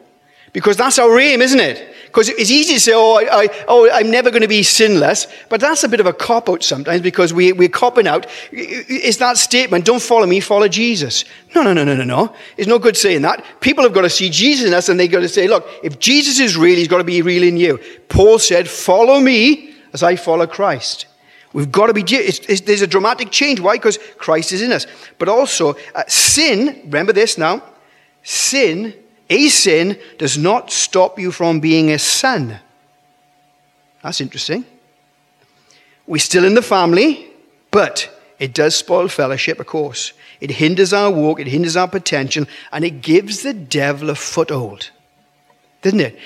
Because 0.54 0.78
that's 0.78 0.98
our 0.98 1.20
aim, 1.20 1.42
isn't 1.42 1.60
it? 1.60 1.89
Because 2.10 2.28
it's 2.28 2.50
easy 2.50 2.74
to 2.74 2.80
say, 2.80 2.92
oh, 2.92 3.18
I, 3.18 3.48
oh 3.68 3.88
I'm 3.92 4.10
never 4.10 4.30
going 4.30 4.42
to 4.42 4.48
be 4.48 4.64
sinless. 4.64 5.28
But 5.48 5.60
that's 5.60 5.84
a 5.84 5.88
bit 5.88 6.00
of 6.00 6.06
a 6.06 6.12
cop 6.12 6.48
out 6.48 6.64
sometimes 6.64 7.02
because 7.02 7.32
we, 7.32 7.52
we're 7.52 7.68
copping 7.68 8.08
out. 8.08 8.26
Is 8.50 9.18
that 9.18 9.38
statement, 9.38 9.84
don't 9.84 10.02
follow 10.02 10.26
me, 10.26 10.40
follow 10.40 10.66
Jesus. 10.66 11.24
No, 11.54 11.62
no, 11.62 11.72
no, 11.72 11.84
no, 11.84 11.94
no, 11.94 12.02
no. 12.02 12.34
It's 12.56 12.66
no 12.66 12.80
good 12.80 12.96
saying 12.96 13.22
that. 13.22 13.44
People 13.60 13.84
have 13.84 13.94
got 13.94 14.02
to 14.02 14.10
see 14.10 14.28
Jesus 14.28 14.66
in 14.66 14.74
us 14.74 14.88
and 14.88 14.98
they've 14.98 15.10
got 15.10 15.20
to 15.20 15.28
say, 15.28 15.46
look, 15.46 15.68
if 15.84 16.00
Jesus 16.00 16.40
is 16.40 16.56
real, 16.56 16.76
he's 16.76 16.88
got 16.88 16.98
to 16.98 17.04
be 17.04 17.22
real 17.22 17.44
in 17.44 17.56
you. 17.56 17.78
Paul 18.08 18.40
said, 18.40 18.68
follow 18.68 19.20
me 19.20 19.72
as 19.92 20.02
I 20.02 20.16
follow 20.16 20.48
Christ. 20.48 21.06
We've 21.52 21.70
got 21.70 21.86
to 21.86 21.94
be, 21.94 22.02
it's, 22.02 22.40
it's, 22.40 22.62
there's 22.62 22.82
a 22.82 22.88
dramatic 22.88 23.30
change. 23.30 23.60
Why? 23.60 23.76
Because 23.76 23.98
Christ 24.18 24.50
is 24.50 24.62
in 24.62 24.72
us. 24.72 24.86
But 25.18 25.28
also, 25.28 25.76
uh, 25.94 26.02
sin, 26.08 26.80
remember 26.86 27.12
this 27.12 27.38
now, 27.38 27.62
sin 28.24 28.94
a 29.30 29.48
sin 29.48 29.98
does 30.18 30.36
not 30.36 30.70
stop 30.70 31.18
you 31.18 31.30
from 31.30 31.60
being 31.60 31.90
a 31.90 31.98
son. 31.98 32.58
That's 34.02 34.20
interesting. 34.20 34.64
We're 36.06 36.18
still 36.18 36.44
in 36.44 36.54
the 36.54 36.62
family, 36.62 37.28
but 37.70 38.10
it 38.40 38.52
does 38.52 38.74
spoil 38.74 39.06
fellowship, 39.08 39.60
of 39.60 39.66
course. 39.66 40.12
It 40.40 40.50
hinders 40.50 40.92
our 40.92 41.10
walk, 41.10 41.38
it 41.38 41.46
hinders 41.46 41.76
our 41.76 41.86
potential, 41.86 42.46
and 42.72 42.84
it 42.84 43.02
gives 43.02 43.42
the 43.42 43.54
devil 43.54 44.10
a 44.10 44.14
foothold. 44.14 44.90
Doesn't 45.82 46.00
it? 46.00 46.18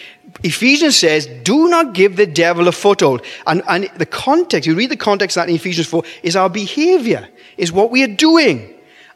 Ephesians 0.42 0.96
says, 0.96 1.26
do 1.26 1.68
not 1.68 1.92
give 1.92 2.16
the 2.16 2.26
devil 2.26 2.66
a 2.66 2.72
foothold. 2.72 3.22
And, 3.46 3.62
and 3.68 3.90
the 3.96 4.06
context, 4.06 4.66
you 4.66 4.74
read 4.74 4.90
the 4.90 4.96
context 4.96 5.36
that 5.36 5.48
in 5.48 5.54
Ephesians 5.54 5.86
4, 5.86 6.02
is 6.22 6.34
our 6.34 6.48
behavior, 6.48 7.28
is 7.56 7.70
what 7.70 7.90
we 7.90 8.02
are 8.02 8.08
doing. 8.08 8.73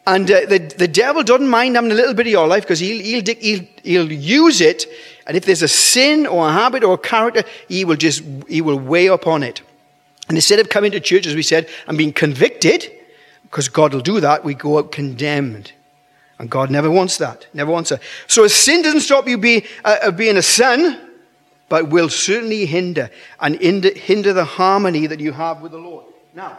And 0.09 0.31
uh, 0.31 0.47
the, 0.47 0.59
the 0.59 0.89
devil 0.89 1.23
doesn't 1.23 1.49
mind 1.49 1.77
having 1.77 1.93
a 1.93 1.95
little 1.95 2.15
bit 2.15 2.27
of 2.27 2.33
your 2.33 2.47
life 2.47 2.63
because 2.63 2.79
he'll, 2.79 3.03
he'll, 3.03 3.37
he'll, 3.37 3.67
he'll 3.83 4.11
use 4.11 4.63
it. 4.63 4.87
And 5.27 5.37
if 5.37 5.45
there's 5.45 5.61
a 5.61 5.69
sin 5.69 6.27
or 6.27 6.49
a 6.49 6.53
habit 6.53 6.83
or 6.83 6.95
a 6.95 6.99
character, 6.99 7.43
he 7.69 7.85
will 7.85 7.97
just 7.97 8.23
he 8.49 8.63
will 8.63 8.79
weigh 8.79 9.09
upon 9.09 9.43
it. 9.43 9.61
And 10.29 10.39
instead 10.39 10.61
of 10.61 10.71
coming 10.71 10.93
to 10.93 11.01
church, 11.01 11.27
as 11.27 11.35
we 11.35 11.43
said, 11.43 11.69
and 11.87 11.99
being 11.99 12.15
convicted, 12.15 12.91
because 13.43 13.69
God 13.69 13.93
will 13.93 14.01
do 14.01 14.19
that, 14.21 14.47
we 14.47 14.55
go 14.55 14.79
out 14.79 14.93
condemned. 14.93 15.73
And 16.39 16.49
God 16.49 16.71
never 16.71 16.91
wants 16.91 17.19
that. 17.19 17.47
Never 17.53 17.71
wants 17.71 17.91
that. 17.91 18.01
So 18.29 18.45
a 18.45 18.49
sin 18.49 18.81
doesn't 18.81 19.01
stop 19.01 19.29
you 19.29 19.37
be, 19.37 19.67
uh, 19.85 20.11
being 20.11 20.39
a 20.39 20.43
son, 20.43 20.99
but 21.69 21.91
will 21.91 22.09
certainly 22.09 22.65
hinder 22.65 23.11
and 23.41 23.61
hinder 23.61 24.33
the 24.33 24.47
harmony 24.47 25.07
that 25.07 25.21
you 25.21 25.33
have 25.33 25.61
with 25.61 25.73
the 25.73 25.79
Lord. 25.79 26.07
Now, 26.33 26.57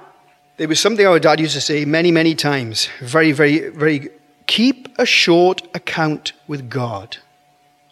there 0.59 0.67
was 0.67 0.81
something 0.81 1.07
our 1.07 1.19
dad 1.19 1.39
used 1.39 1.53
to 1.53 1.61
say 1.61 1.85
many, 1.85 2.11
many 2.11 2.35
times. 2.35 2.89
Very, 2.99 3.31
very, 3.31 3.69
very. 3.69 4.09
Keep 4.45 4.99
a 4.99 5.05
short 5.05 5.61
account 5.73 6.33
with 6.49 6.69
God. 6.69 7.15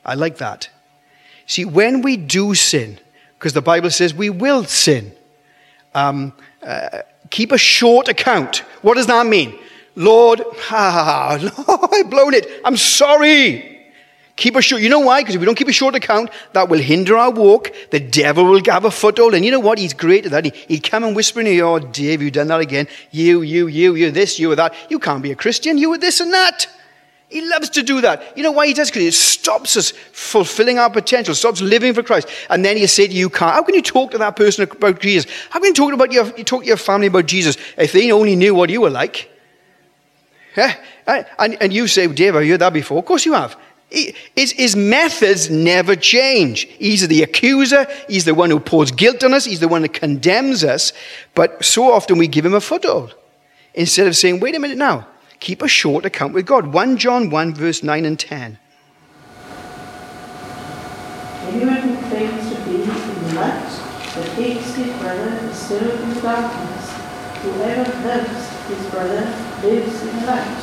I 0.03 0.15
like 0.15 0.37
that. 0.39 0.67
See, 1.45 1.63
when 1.63 2.01
we 2.01 2.17
do 2.17 2.55
sin, 2.55 2.99
because 3.39 3.53
the 3.53 3.61
Bible 3.61 3.89
says 3.89 4.13
we 4.13 4.29
will 4.29 4.65
sin, 4.65 5.13
um, 5.95 6.33
uh, 6.61 7.03
keep 7.29 7.53
a 7.53 7.57
short 7.57 8.09
account. 8.09 8.57
What 8.81 8.95
does 8.95 9.07
that 9.07 9.25
mean? 9.25 9.57
Lord, 9.95 10.41
ah, 10.69 11.39
Lord, 11.67 11.89
I've 11.93 12.09
blown 12.09 12.33
it. 12.33 12.47
I'm 12.65 12.75
sorry. 12.75 13.76
Keep 14.37 14.55
a 14.55 14.61
short, 14.61 14.83
you 14.83 14.89
know 14.89 14.99
why? 14.99 15.21
Because 15.21 15.33
if 15.33 15.41
we 15.41 15.45
don't 15.45 15.57
keep 15.57 15.67
a 15.67 15.73
short 15.73 15.95
account, 15.95 16.29
that 16.53 16.69
will 16.69 16.79
hinder 16.79 17.17
our 17.17 17.31
walk. 17.31 17.73
The 17.89 17.99
devil 17.99 18.45
will 18.45 18.61
have 18.67 18.85
a 18.85 18.91
foothold. 18.91 19.33
And 19.33 19.43
you 19.43 19.49
know 19.49 19.59
what? 19.59 19.79
He's 19.79 19.95
great 19.95 20.25
at 20.25 20.31
that. 20.31 20.45
He, 20.45 20.51
he'd 20.67 20.83
come 20.83 21.03
and 21.03 21.15
whisper 21.15 21.39
in 21.39 21.47
your 21.47 21.55
ear, 21.55 21.65
oh, 21.65 21.79
Dave, 21.79 22.21
you've 22.21 22.33
done 22.33 22.47
that 22.47 22.59
again. 22.59 22.87
You, 23.09 23.41
you, 23.41 23.65
you, 23.65 23.95
you, 23.95 24.11
this, 24.11 24.37
you, 24.37 24.53
that. 24.53 24.75
You 24.89 24.99
can't 24.99 25.23
be 25.23 25.31
a 25.31 25.35
Christian. 25.35 25.79
You 25.79 25.89
were 25.89 25.97
this 25.97 26.19
and 26.19 26.31
that. 26.33 26.67
He 27.29 27.41
loves 27.41 27.71
to 27.71 27.81
do 27.81 27.99
that. 28.01 28.37
You 28.37 28.43
know 28.43 28.51
why 28.51 28.67
he 28.67 28.75
does? 28.75 28.91
Because 28.91 29.03
it 29.03 29.13
stops 29.15 29.75
us 29.75 29.89
fulfilling 30.13 30.77
our 30.77 30.91
potential, 30.91 31.33
stops 31.33 31.59
living 31.59 31.95
for 31.95 32.03
Christ. 32.03 32.29
And 32.51 32.63
then 32.63 32.77
you 32.77 32.85
say 32.85 33.07
to 33.07 33.13
you, 33.13 33.29
can't. 33.29 33.53
How 33.53 33.63
can 33.63 33.73
you 33.73 33.81
talk 33.81 34.11
to 34.11 34.19
that 34.19 34.35
person 34.35 34.69
about 34.69 34.99
Jesus? 34.99 35.29
How 35.49 35.59
can 35.59 35.69
you 35.69 35.73
talk 35.73 35.93
about 35.93 36.11
your, 36.11 36.25
you 36.37 36.43
talk 36.43 36.61
to 36.61 36.67
your 36.67 36.77
family 36.77 37.07
about 37.07 37.25
Jesus 37.25 37.57
if 37.75 37.91
they 37.91 38.11
only 38.11 38.35
knew 38.35 38.53
what 38.53 38.69
you 38.69 38.81
were 38.81 38.91
like? 38.91 39.31
Yeah? 40.55 40.75
And, 41.07 41.57
and 41.59 41.73
you 41.73 41.87
say, 41.87 42.07
Dave, 42.07 42.35
have 42.35 42.43
you 42.43 42.51
heard 42.51 42.61
that 42.61 42.73
before? 42.73 42.99
Of 42.99 43.05
course 43.05 43.25
you 43.25 43.33
have. 43.33 43.57
His, 43.89 44.51
his 44.51 44.75
methods 44.75 45.49
never 45.49 45.95
change. 45.95 46.67
He's 46.77 47.07
the 47.07 47.23
accuser. 47.23 47.87
He's 48.09 48.25
the 48.25 48.35
one 48.35 48.49
who 48.49 48.59
pours 48.59 48.91
guilt 48.91 49.23
on 49.23 49.33
us. 49.33 49.45
He's 49.45 49.61
the 49.61 49.67
one 49.67 49.81
that 49.83 49.93
condemns 49.93 50.63
us. 50.63 50.91
But 51.35 51.63
so 51.63 51.91
often 51.91 52.17
we 52.17 52.27
give 52.27 52.45
him 52.45 52.53
a 52.53 52.61
foothold 52.61 53.15
instead 53.73 54.07
of 54.07 54.15
saying, 54.15 54.39
wait 54.39 54.55
a 54.55 54.59
minute 54.59 54.77
now, 54.77 55.07
keep 55.39 55.61
a 55.61 55.67
short 55.67 56.05
account 56.05 56.33
with 56.33 56.45
God. 56.45 56.73
1 56.73 56.97
John 56.97 57.29
1, 57.29 57.53
verse 57.53 57.81
9 57.81 58.05
and 58.05 58.19
10. 58.19 58.59
Anyone 61.47 61.77
who 61.77 62.09
claims 62.09 62.49
to 62.53 62.61
be 62.65 62.81
in 62.81 62.87
the 62.87 63.35
light 63.35 63.83
but 64.15 64.27
hates 64.29 64.73
his 64.75 64.93
brother 64.97 65.29
is 65.47 65.55
still 65.55 65.91
in 65.91 66.21
darkness. 66.21 66.91
Whoever 67.43 68.07
loves 68.07 68.49
his 68.67 68.89
brother 68.89 69.21
lives 69.63 70.01
in 70.01 70.19
the 70.19 70.25
light, 70.25 70.61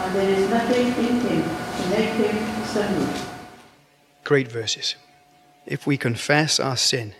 and 0.00 0.14
there 0.16 0.30
is 0.30 0.50
nothing 0.50 0.86
in 0.88 1.20
him 1.20 1.42
to 1.44 1.88
make 1.90 2.14
him 2.14 2.63
stumble. 2.74 3.14
Great 4.24 4.50
verses. 4.50 4.96
If 5.66 5.86
we 5.86 5.96
confess 5.96 6.58
our 6.58 6.76
sin, 6.76 7.14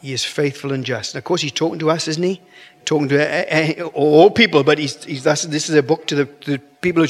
he 0.00 0.12
is 0.12 0.24
faithful 0.24 0.72
and 0.72 0.84
just. 0.84 1.14
And 1.14 1.18
of 1.18 1.24
course, 1.24 1.40
he's 1.40 1.52
talking 1.52 1.78
to 1.80 1.90
us, 1.90 2.08
isn't 2.08 2.22
he? 2.22 2.40
Talking 2.84 3.08
to 3.08 3.18
uh, 3.18 3.84
uh, 3.84 3.86
all 3.88 4.30
people, 4.30 4.64
but 4.64 4.78
he's, 4.78 5.04
he's, 5.04 5.24
this 5.24 5.68
is 5.68 5.74
a 5.74 5.82
book 5.82 6.06
to 6.06 6.14
the, 6.14 6.26
to 6.26 6.50
the 6.52 6.58
people. 6.58 7.06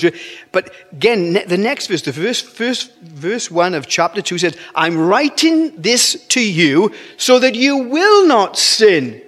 But 0.53 0.73
again, 0.93 1.39
the 1.47 1.59
next 1.59 1.87
verse, 1.87 2.03
the 2.03 2.13
first, 2.13 3.01
verse 3.01 3.51
1 3.51 3.75
of 3.75 3.87
chapter 3.87 4.23
2 4.23 4.39
says, 4.39 4.57
I'm 4.75 4.99
writing 4.99 5.81
this 5.81 6.27
to 6.29 6.41
you 6.41 6.93
so 7.17 7.39
that 7.39 7.55
you 7.55 7.79
will 7.79 8.27
not 8.27 8.59
sin. 8.59 9.23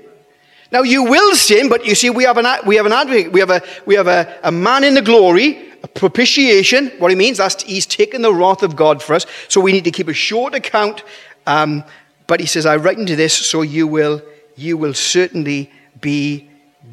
Now, 0.72 0.82
you 0.82 1.04
will 1.04 1.34
sin, 1.34 1.68
but 1.68 1.84
you 1.84 1.94
see, 1.94 2.10
we 2.10 2.24
have 2.24 2.38
an, 2.38 2.46
we 2.64 2.76
have 2.76 2.86
an 2.86 2.92
advocate. 2.92 3.32
We 3.32 3.40
have, 3.40 3.50
a, 3.50 3.62
we 3.86 3.96
have 3.96 4.06
a, 4.06 4.38
a 4.44 4.52
man 4.52 4.84
in 4.84 4.94
the 4.94 5.02
glory, 5.02 5.69
propitiation. 5.88 6.88
What 6.98 7.10
he 7.10 7.16
means, 7.16 7.38
that's 7.38 7.62
he's 7.62 7.86
taken 7.86 8.22
the 8.22 8.32
wrath 8.32 8.62
of 8.62 8.76
God 8.76 9.02
for 9.02 9.14
us. 9.14 9.26
So 9.48 9.60
we 9.60 9.72
need 9.72 9.84
to 9.84 9.90
keep 9.90 10.08
a 10.08 10.14
short 10.14 10.54
account. 10.54 11.02
Um, 11.46 11.84
but 12.26 12.40
he 12.40 12.46
says, 12.46 12.66
I 12.66 12.76
write 12.76 12.98
into 12.98 13.16
this 13.16 13.34
so 13.34 13.62
you 13.62 13.86
will, 13.86 14.22
you 14.56 14.76
will 14.76 14.94
certainly 14.94 15.70
be 16.00 16.48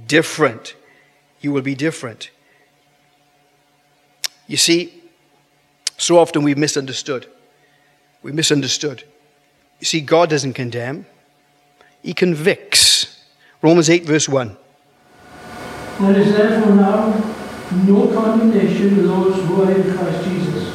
different. 0.07 0.75
You 1.41 1.51
will 1.51 1.61
be 1.61 1.75
different. 1.75 2.31
You 4.47 4.57
see, 4.57 5.03
so 5.97 6.17
often 6.17 6.43
we've 6.43 6.57
misunderstood. 6.57 7.27
We 8.23 8.31
misunderstood. 8.31 9.03
You 9.79 9.85
see, 9.85 10.01
God 10.01 10.29
doesn't 10.29 10.53
condemn, 10.53 11.05
He 12.01 12.13
convicts. 12.13 13.23
Romans 13.61 13.89
8, 13.89 14.05
verse 14.05 14.29
1. 14.29 14.57
There 15.99 16.19
is 16.19 16.35
therefore 16.35 16.75
now 16.75 17.36
no 17.71 18.07
condemnation 18.13 18.95
to 18.95 19.01
those 19.01 19.35
who 19.45 19.63
are 19.63 19.71
in 19.71 19.95
Christ 19.95 20.23
Jesus, 20.23 20.73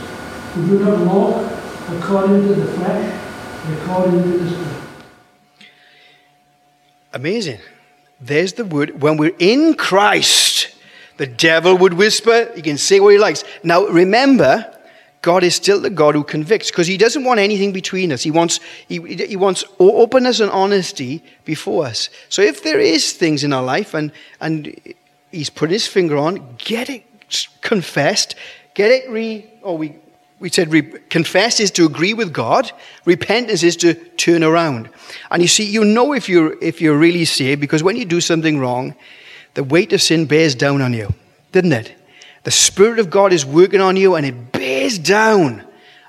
who 0.55 0.66
do 0.66 0.85
not 0.85 1.07
walk 1.07 1.52
according 1.88 2.42
to 2.42 2.55
the 2.55 2.72
flesh, 2.72 3.20
but 3.64 3.78
according 3.83 4.22
to 4.22 4.38
the 4.38 4.50
Spirit. 4.50 4.83
Amazing. 7.14 7.59
There's 8.20 8.55
the 8.55 8.64
word. 8.64 9.02
When 9.02 9.16
we're 9.16 9.37
in 9.38 9.74
Christ, 9.74 10.74
the 11.16 11.26
devil 11.26 11.76
would 11.78 11.94
whisper, 11.94 12.50
he 12.55 12.62
can 12.62 12.78
say 12.78 13.00
what 13.00 13.12
he 13.12 13.18
likes. 13.18 13.44
Now, 13.62 13.87
remember, 13.87 14.72
God 15.22 15.44
is 15.44 15.55
still 15.55 15.81
the 15.81 15.90
God 15.90 16.14
who 16.14 16.24
convicts 16.24 16.70
because 16.70 16.87
he 16.87 16.96
doesn't 16.96 17.24
want 17.24 17.40
anything 17.40 17.72
between 17.72 18.12
us. 18.12 18.22
He 18.22 18.31
wants, 18.31 18.61
he, 18.88 19.00
he 19.00 19.37
wants 19.37 19.64
openness 19.78 20.40
and 20.40 20.50
honesty 20.50 21.22
before 21.44 21.87
us. 21.87 22.11
So 22.28 22.42
if 22.42 22.62
there 22.62 22.81
is 22.81 23.12
things 23.12 23.44
in 23.44 23.52
our 23.52 23.62
life 23.62 23.94
and, 23.94 24.11
and 24.40 24.76
he's 25.33 25.51
put 25.51 25.71
his 25.71 25.87
finger 25.87 26.16
on, 26.16 26.57
get 26.59 26.88
it 26.88 27.05
confessed, 27.61 28.37
get 28.75 28.90
it 28.90 29.11
re, 29.11 29.51
or 29.62 29.77
we, 29.77 29.97
we 30.38 30.49
said 30.49 30.71
re, 30.71 30.83
confess 30.83 31.59
is 31.59 31.71
to 31.73 31.87
agree 31.87 32.14
with 32.14 32.33
God. 32.33 32.71
Repentance 33.05 33.62
is 33.62 33.77
to 33.79 33.95
turn 33.95 34.45
around. 34.45 34.88
And 35.31 35.42
you 35.42 35.49
see, 35.49 35.64
you 35.64 35.85
know 35.85 36.12
if 36.12 36.29
you're, 36.29 36.57
if 36.62 36.81
you're 36.81 36.97
really 36.97 37.25
saved 37.25 37.61
because 37.61 37.83
when 37.83 37.97
you 37.97 38.05
do 38.05 38.21
something 38.21 38.59
wrong, 38.59 38.95
the 39.55 39.64
weight 39.64 39.92
of 39.92 40.01
sin 40.01 40.27
bears 40.27 40.55
down 40.55 40.83
on 40.83 40.92
you, 40.92 41.12
didn't 41.53 41.73
it? 41.73 41.95
The 42.45 42.51
Spirit 42.51 42.99
of 42.99 43.11
God 43.11 43.33
is 43.33 43.47
working 43.47 43.81
on 43.81 43.97
you 43.97 44.14
and 44.14 44.27
it 44.27 44.53
bears 44.53 44.99
down. 44.99 45.64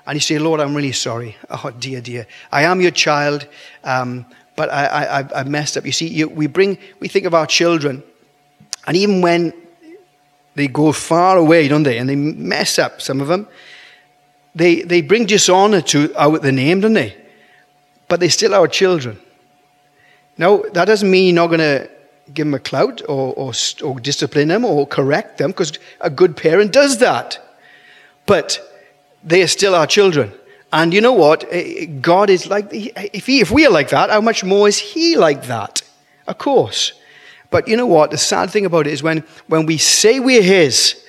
And 0.06 0.16
you 0.16 0.20
say, 0.20 0.38
Lord, 0.38 0.60
I'm 0.60 0.74
really 0.74 0.92
sorry. 0.92 1.36
Oh, 1.48 1.70
dear, 1.70 2.00
dear. 2.00 2.26
I 2.52 2.64
am 2.64 2.80
your 2.80 2.90
child, 2.90 3.46
um, 3.84 4.26
but 4.56 4.70
I, 4.70 5.20
I, 5.20 5.40
I've 5.40 5.48
messed 5.48 5.76
up. 5.76 5.86
You 5.86 5.92
see, 5.92 6.08
you, 6.08 6.28
we 6.28 6.46
bring, 6.46 6.76
we 7.00 7.08
think 7.08 7.24
of 7.24 7.34
our 7.34 7.46
children, 7.46 8.02
and 8.86 8.96
even 8.96 9.20
when 9.20 9.52
they 10.54 10.68
go 10.68 10.92
far 10.92 11.36
away, 11.36 11.68
don't 11.68 11.82
they, 11.82 11.98
and 11.98 12.08
they 12.08 12.16
mess 12.16 12.78
up, 12.78 13.00
some 13.00 13.20
of 13.20 13.28
them, 13.28 13.48
they, 14.54 14.82
they 14.82 15.02
bring 15.02 15.26
dishonor 15.26 15.80
to 15.80 16.14
our, 16.14 16.38
the 16.38 16.52
name, 16.52 16.80
don't 16.80 16.92
they? 16.92 17.16
But 18.08 18.20
they're 18.20 18.30
still 18.30 18.54
our 18.54 18.68
children. 18.68 19.18
Now, 20.38 20.62
that 20.72 20.84
doesn't 20.84 21.10
mean 21.10 21.34
you're 21.34 21.34
not 21.34 21.48
going 21.48 21.60
to 21.60 21.90
give 22.32 22.46
them 22.46 22.54
a 22.54 22.58
clout 22.58 23.02
or, 23.08 23.34
or, 23.34 23.52
or 23.82 24.00
discipline 24.00 24.48
them 24.48 24.64
or 24.64 24.86
correct 24.86 25.38
them, 25.38 25.50
because 25.50 25.72
a 26.00 26.10
good 26.10 26.36
parent 26.36 26.72
does 26.72 26.98
that. 26.98 27.40
But 28.26 28.60
they 29.22 29.42
are 29.42 29.48
still 29.48 29.74
our 29.74 29.86
children. 29.86 30.32
And 30.72 30.92
you 30.92 31.00
know 31.00 31.12
what? 31.12 31.44
God 32.00 32.30
is 32.30 32.46
like, 32.46 32.68
if, 32.72 33.26
he, 33.26 33.40
if 33.40 33.50
we 33.50 33.66
are 33.66 33.70
like 33.70 33.90
that, 33.90 34.10
how 34.10 34.20
much 34.20 34.42
more 34.44 34.66
is 34.66 34.78
He 34.78 35.16
like 35.16 35.46
that? 35.46 35.82
Of 36.26 36.38
course. 36.38 36.92
But 37.54 37.68
you 37.68 37.76
know 37.76 37.86
what? 37.86 38.10
The 38.10 38.18
sad 38.18 38.50
thing 38.50 38.66
about 38.66 38.88
it 38.88 38.92
is 38.92 39.00
when, 39.00 39.22
when 39.46 39.64
we 39.64 39.78
say 39.78 40.18
we're 40.18 40.42
His 40.42 41.00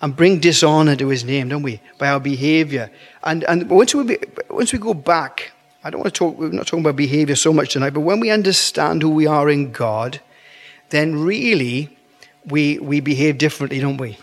and 0.00 0.16
bring 0.16 0.40
dishonor 0.40 0.96
to 0.96 1.08
His 1.08 1.24
name, 1.24 1.50
don't 1.50 1.62
we? 1.62 1.78
By 1.98 2.08
our 2.08 2.18
behavior. 2.18 2.90
And, 3.22 3.44
and 3.44 3.68
once, 3.68 3.94
we, 3.94 4.04
be- 4.04 4.18
once 4.48 4.72
we 4.72 4.78
go 4.78 4.94
back, 4.94 5.52
I 5.84 5.90
don't 5.90 6.00
want 6.00 6.14
to 6.14 6.18
talk, 6.18 6.38
we're 6.38 6.48
not 6.48 6.66
talking 6.66 6.80
about 6.80 6.96
behavior 6.96 7.36
so 7.36 7.52
much 7.52 7.74
tonight, 7.74 7.90
but 7.90 8.00
when 8.00 8.18
we 8.18 8.30
understand 8.30 9.02
who 9.02 9.10
we 9.10 9.26
are 9.26 9.50
in 9.50 9.72
God, 9.72 10.22
then 10.88 11.16
really 11.16 11.94
we, 12.46 12.78
we 12.78 13.00
behave 13.00 13.36
differently, 13.36 13.78
don't 13.78 13.98
we? 13.98 14.16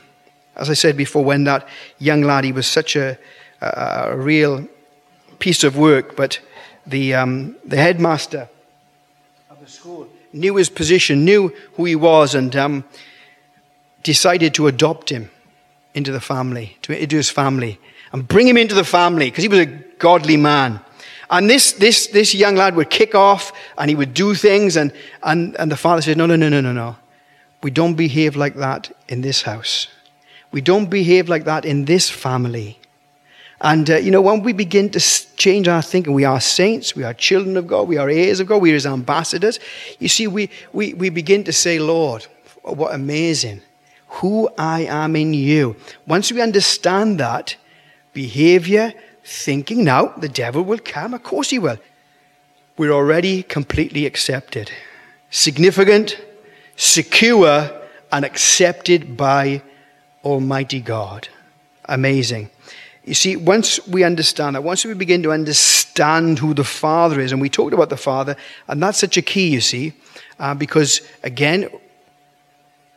As 0.56 0.72
I 0.72 0.74
said 0.74 0.98
before, 0.98 1.24
when 1.24 1.44
that 1.44 1.68
young 2.00 2.24
lad, 2.24 2.44
he 2.44 2.54
was 2.54 2.66
such 2.66 2.96
a, 2.96 3.20
a, 3.62 4.08
a 4.14 4.18
real 4.18 4.68
piece 5.38 5.64
of 5.64 5.78
work, 5.78 6.16
but 6.16 6.40
the, 6.88 7.14
um, 7.14 7.56
the 7.64 7.78
headmaster 7.78 8.50
of 9.52 9.60
the 9.60 9.70
school 9.70 10.10
knew 10.34 10.56
his 10.56 10.70
position, 10.70 11.26
knew 11.26 11.54
who 11.74 11.86
he 11.86 11.96
was, 11.96 12.36
and 12.36 12.56
um, 12.56 12.84
decided 14.04 14.54
to 14.56 14.68
adopt 14.68 15.10
him 15.10 15.30
into 15.94 16.12
the 16.12 16.22
family, 16.22 16.78
to, 16.84 16.98
into 16.98 17.16
his 17.16 17.30
family, 17.30 17.80
and 18.12 18.28
bring 18.28 18.48
him 18.48 18.58
into 18.58 18.76
the 18.76 18.84
family 18.84 19.30
because 19.30 19.44
he 19.44 19.50
was 19.50 19.60
a 19.60 19.66
godly 19.66 20.38
man. 20.38 20.80
And 21.30 21.50
this, 21.50 21.74
this, 21.74 22.08
this 22.08 22.34
young 22.34 22.56
lad 22.56 22.76
would 22.76 22.90
kick 22.90 23.14
off 23.16 23.52
and 23.78 23.90
he 23.90 23.96
would 23.96 24.14
do 24.14 24.34
things, 24.34 24.78
and, 24.78 24.94
and, 25.24 25.56
and 25.58 25.72
the 25.72 25.76
father 25.76 26.02
said, 26.02 26.18
No, 26.18 26.26
no, 26.26 26.36
no, 26.36 26.50
no, 26.50 26.62
no, 26.62 26.72
no. 26.72 26.96
We 27.64 27.72
don't 27.72 27.96
behave 27.96 28.36
like 28.36 28.56
that 28.56 28.92
in 29.10 29.22
this 29.22 29.42
house. 29.42 29.88
We 30.52 30.62
don't 30.62 30.90
behave 30.90 31.28
like 31.28 31.44
that 31.46 31.66
in 31.66 31.86
this 31.86 32.10
family. 32.10 32.80
And, 33.60 33.90
uh, 33.90 33.98
you 33.98 34.12
know, 34.12 34.22
when 34.22 34.44
we 34.44 34.54
begin 34.54 34.90
to 34.92 35.00
change 35.36 35.68
our 35.68 35.82
thinking, 35.82 36.14
we 36.14 36.26
are 36.26 36.40
saints, 36.40 36.96
we 36.96 37.04
are 37.04 37.14
children 37.14 37.58
of 37.58 37.66
God, 37.66 37.88
we 37.88 37.98
are 37.98 38.10
heirs 38.10 38.40
of 38.40 38.48
God, 38.48 38.62
we 38.62 38.72
are 38.72 38.76
his 38.76 38.86
ambassadors. 38.86 39.60
You 39.98 40.10
see, 40.10 40.28
we, 40.28 40.50
we, 40.74 40.94
we 40.94 41.10
begin 41.10 41.44
to 41.46 41.54
say, 41.54 41.80
Lord, 41.80 42.28
what 42.62 42.94
amazing, 42.94 43.62
who 44.08 44.50
I 44.58 44.82
am 44.82 45.16
in 45.16 45.34
you. 45.34 45.76
Once 46.06 46.32
we 46.32 46.42
understand 46.42 47.20
that, 47.20 47.56
behavior, 48.14 48.94
thinking, 49.24 49.84
now 49.84 50.14
the 50.18 50.30
devil 50.30 50.64
will 50.64 50.80
come, 50.80 51.14
of 51.14 51.24
course 51.24 51.50
he 51.50 51.60
will. 51.60 51.78
We're 52.78 52.92
already 52.92 53.42
completely 53.42 54.06
accepted, 54.06 54.72
significant, 55.32 56.20
secure, 56.76 57.72
and 58.12 58.24
accepted 58.24 59.18
by 59.18 59.64
Almighty 60.24 60.80
God. 60.80 61.28
Amazing. 61.86 62.52
You 63.08 63.14
see, 63.14 63.38
once 63.38 63.88
we 63.88 64.04
understand 64.04 64.58
that, 64.58 64.64
once 64.64 64.84
we 64.84 64.94
begin 64.94 65.24
to 65.24 65.32
understand 65.32 66.40
who 66.40 66.54
the 66.54 66.66
Father 66.66 67.22
is, 67.22 67.32
and 67.32 67.40
we 67.40 67.48
talked 67.48 67.74
about 67.74 67.90
the 67.90 67.96
Father, 67.96 68.36
and 68.68 68.84
that's 68.84 68.98
such 68.98 69.16
a 69.16 69.22
key, 69.22 69.48
you 69.48 69.62
see, 69.62 69.94
uh, 70.40 70.54
because 70.54 71.00
again, 71.24 71.70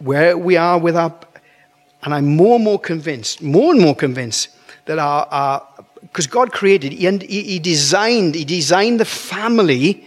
where 0.00 0.36
we 0.36 0.56
are 0.56 0.80
with 0.80 0.96
our, 0.96 1.14
and 2.02 2.12
I'm 2.12 2.34
more 2.34 2.56
and 2.56 2.64
more 2.64 2.80
convinced, 2.80 3.40
more 3.40 3.72
and 3.72 3.80
more 3.80 3.94
convinced 3.94 4.48
that 4.86 4.98
our, 4.98 5.64
because 6.00 6.26
God 6.26 6.50
created, 6.50 6.92
he, 6.92 7.42
he 7.42 7.58
designed, 7.60 8.34
He 8.34 8.44
designed 8.44 8.98
the 8.98 9.04
family 9.04 10.04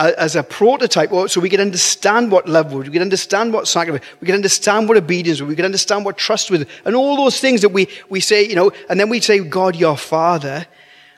as 0.00 0.34
a 0.34 0.42
prototype, 0.42 1.10
so 1.28 1.40
we 1.40 1.50
could 1.50 1.60
understand 1.60 2.32
what 2.32 2.48
love 2.48 2.72
was, 2.72 2.86
we 2.86 2.92
could 2.92 3.02
understand 3.02 3.52
what 3.52 3.68
sacrifice, 3.68 4.06
we 4.20 4.26
could 4.26 4.34
understand 4.34 4.88
what 4.88 4.96
obedience 4.96 5.40
was, 5.40 5.48
we 5.48 5.56
could 5.56 5.64
understand 5.64 6.04
what 6.04 6.16
trust 6.16 6.50
was, 6.50 6.64
and 6.84 6.96
all 6.96 7.16
those 7.16 7.38
things 7.38 7.60
that 7.60 7.68
we, 7.68 7.86
we 8.08 8.20
say, 8.20 8.42
you 8.42 8.54
know, 8.54 8.72
and 8.88 8.98
then 8.98 9.10
we 9.10 9.20
say, 9.20 9.38
God, 9.40 9.76
your 9.76 9.96
Father, 9.96 10.66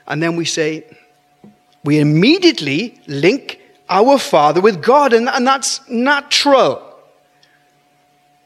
and 0.05 0.21
then 0.21 0.35
we 0.35 0.45
say, 0.45 0.85
we 1.85 1.99
immediately 1.99 2.99
link 3.07 3.61
our 3.89 4.19
Father 4.19 4.59
with 4.59 4.83
God, 4.83 5.13
and, 5.13 5.29
and 5.29 5.47
that's 5.47 5.87
natural. 5.89 6.89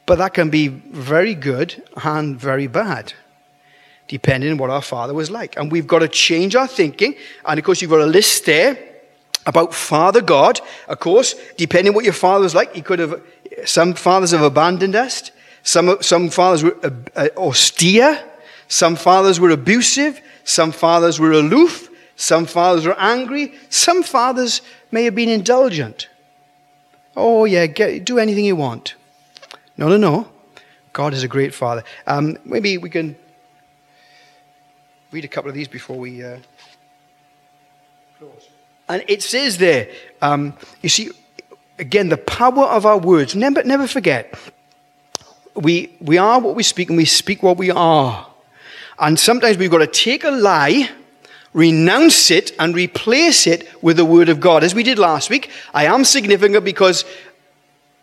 But 0.06 0.20
that 0.20 0.34
can 0.34 0.50
be 0.50 0.68
very 0.68 1.36
good 1.36 1.84
and 2.04 2.40
very 2.40 2.68
bad, 2.68 3.14
depending 4.08 4.52
on 4.52 4.58
what 4.58 4.70
our 4.70 4.82
father 4.82 5.14
was 5.14 5.30
like. 5.30 5.58
And 5.58 5.70
we've 5.70 5.86
got 5.86 6.00
to 6.00 6.08
change 6.08 6.56
our 6.56 6.66
thinking. 6.66 7.16
And 7.46 7.60
of 7.60 7.66
course, 7.66 7.82
you've 7.82 7.92
got 7.92 8.00
a 8.00 8.06
list 8.06 8.46
there 8.46 8.80
about 9.48 9.74
Father 9.74 10.22
God. 10.22 10.62
Of 10.88 11.00
course, 11.00 11.34
depending 11.56 11.94
what 11.94 12.04
your 12.04 12.14
father 12.14 12.44
was 12.44 12.54
like, 12.54 12.76
he 12.76 12.82
could 12.84 13.00
have, 13.00 13.22
some 13.66 13.96
fathers 13.96 14.32
have 14.32 14.44
abandoned 14.44 14.96
us. 14.96 15.32
Some, 15.64 15.98
some 16.02 16.30
fathers 16.30 16.64
were 16.64 16.78
uh, 16.84 16.92
uh, 17.16 17.30
austere. 17.38 18.24
Some 18.68 18.96
fathers 18.96 19.40
were 19.40 19.50
abusive. 19.50 20.22
Some 20.44 20.72
fathers 20.72 21.20
were 21.20 21.32
aloof. 21.32 21.90
Some 22.16 22.46
fathers 22.46 22.86
were 22.86 23.00
angry. 23.00 23.54
Some 23.70 24.04
fathers 24.04 24.62
may 24.92 25.06
have 25.06 25.16
been 25.16 25.30
indulgent. 25.30 26.10
Oh, 27.16 27.46
yeah, 27.46 27.66
get, 27.66 28.06
do 28.06 28.20
anything 28.20 28.46
you 28.46 28.56
want. 28.56 28.96
No, 29.78 29.88
no, 29.88 29.98
no. 29.98 30.30
God 30.94 31.14
is 31.14 31.24
a 31.24 31.28
great 31.28 31.54
father. 31.54 31.84
Um, 32.06 32.38
maybe 32.44 32.78
we 32.78 32.90
can 32.90 33.16
read 35.12 35.26
a 35.26 35.28
couple 35.28 35.50
of 35.50 35.56
these 35.56 35.68
before 35.68 35.98
we 35.98 36.24
uh, 36.24 36.38
close. 38.20 38.47
And 38.90 39.04
it 39.08 39.22
says 39.22 39.58
there, 39.58 39.90
um, 40.22 40.54
you 40.82 40.90
see, 40.90 41.12
again, 41.80 42.10
the 42.10 42.18
power 42.18 42.66
of 42.66 42.86
our 42.86 42.98
words. 42.98 43.36
Never, 43.36 43.64
never 43.64 43.88
forget, 43.88 44.34
we, 45.56 45.96
we 46.00 46.18
are 46.18 46.40
what 46.40 46.56
we 46.56 46.64
speak 46.64 46.90
and 46.90 46.98
we 46.98 47.06
speak 47.06 47.44
what 47.44 47.58
we 47.58 47.72
are. 47.72 48.28
And 49.00 49.20
sometimes 49.20 49.58
we've 49.58 49.72
got 49.72 49.80
to 49.80 49.88
take 49.88 50.24
a 50.24 50.32
lie, 50.32 50.90
renounce 51.54 52.32
it, 52.32 52.52
and 52.60 52.76
replace 52.76 53.46
it 53.46 53.68
with 53.84 53.98
the 53.98 54.06
word 54.06 54.30
of 54.30 54.40
God. 54.40 54.64
As 54.64 54.74
we 54.74 54.84
did 54.84 54.98
last 54.98 55.30
week, 55.30 55.52
I 55.74 55.86
am 55.86 56.04
significant 56.04 56.64
because 56.64 57.06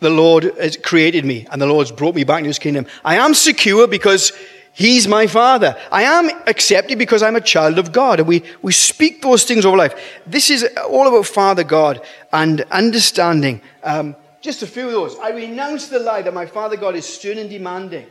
the 0.00 0.10
Lord 0.10 0.44
has 0.58 0.76
created 0.76 1.24
me 1.24 1.46
and 1.50 1.60
the 1.60 1.66
Lord's 1.66 1.90
brought 1.90 2.14
me 2.14 2.24
back 2.24 2.38
into 2.38 2.48
his 2.48 2.58
kingdom. 2.58 2.86
I 3.04 3.16
am 3.16 3.34
secure 3.34 3.86
because 3.86 4.32
he's 4.74 5.08
my 5.08 5.26
father. 5.26 5.76
I 5.90 6.02
am 6.02 6.30
accepted 6.46 6.98
because 6.98 7.22
I'm 7.22 7.36
a 7.36 7.40
child 7.40 7.78
of 7.78 7.92
God. 7.92 8.20
And 8.20 8.28
we, 8.28 8.42
we 8.60 8.72
speak 8.72 9.22
those 9.22 9.44
things 9.44 9.64
over 9.64 9.76
life. 9.76 9.94
This 10.26 10.50
is 10.50 10.68
all 10.88 11.08
about 11.08 11.26
Father 11.26 11.64
God 11.64 12.02
and 12.32 12.60
understanding. 12.70 13.62
Um, 13.82 14.14
just 14.42 14.62
a 14.62 14.66
few 14.66 14.86
of 14.86 14.92
those. 14.92 15.16
I 15.18 15.30
renounce 15.30 15.88
the 15.88 15.98
lie 15.98 16.20
that 16.20 16.34
my 16.34 16.44
Father 16.44 16.76
God 16.76 16.94
is 16.94 17.06
stern 17.06 17.38
and 17.38 17.48
demanding. 17.48 18.06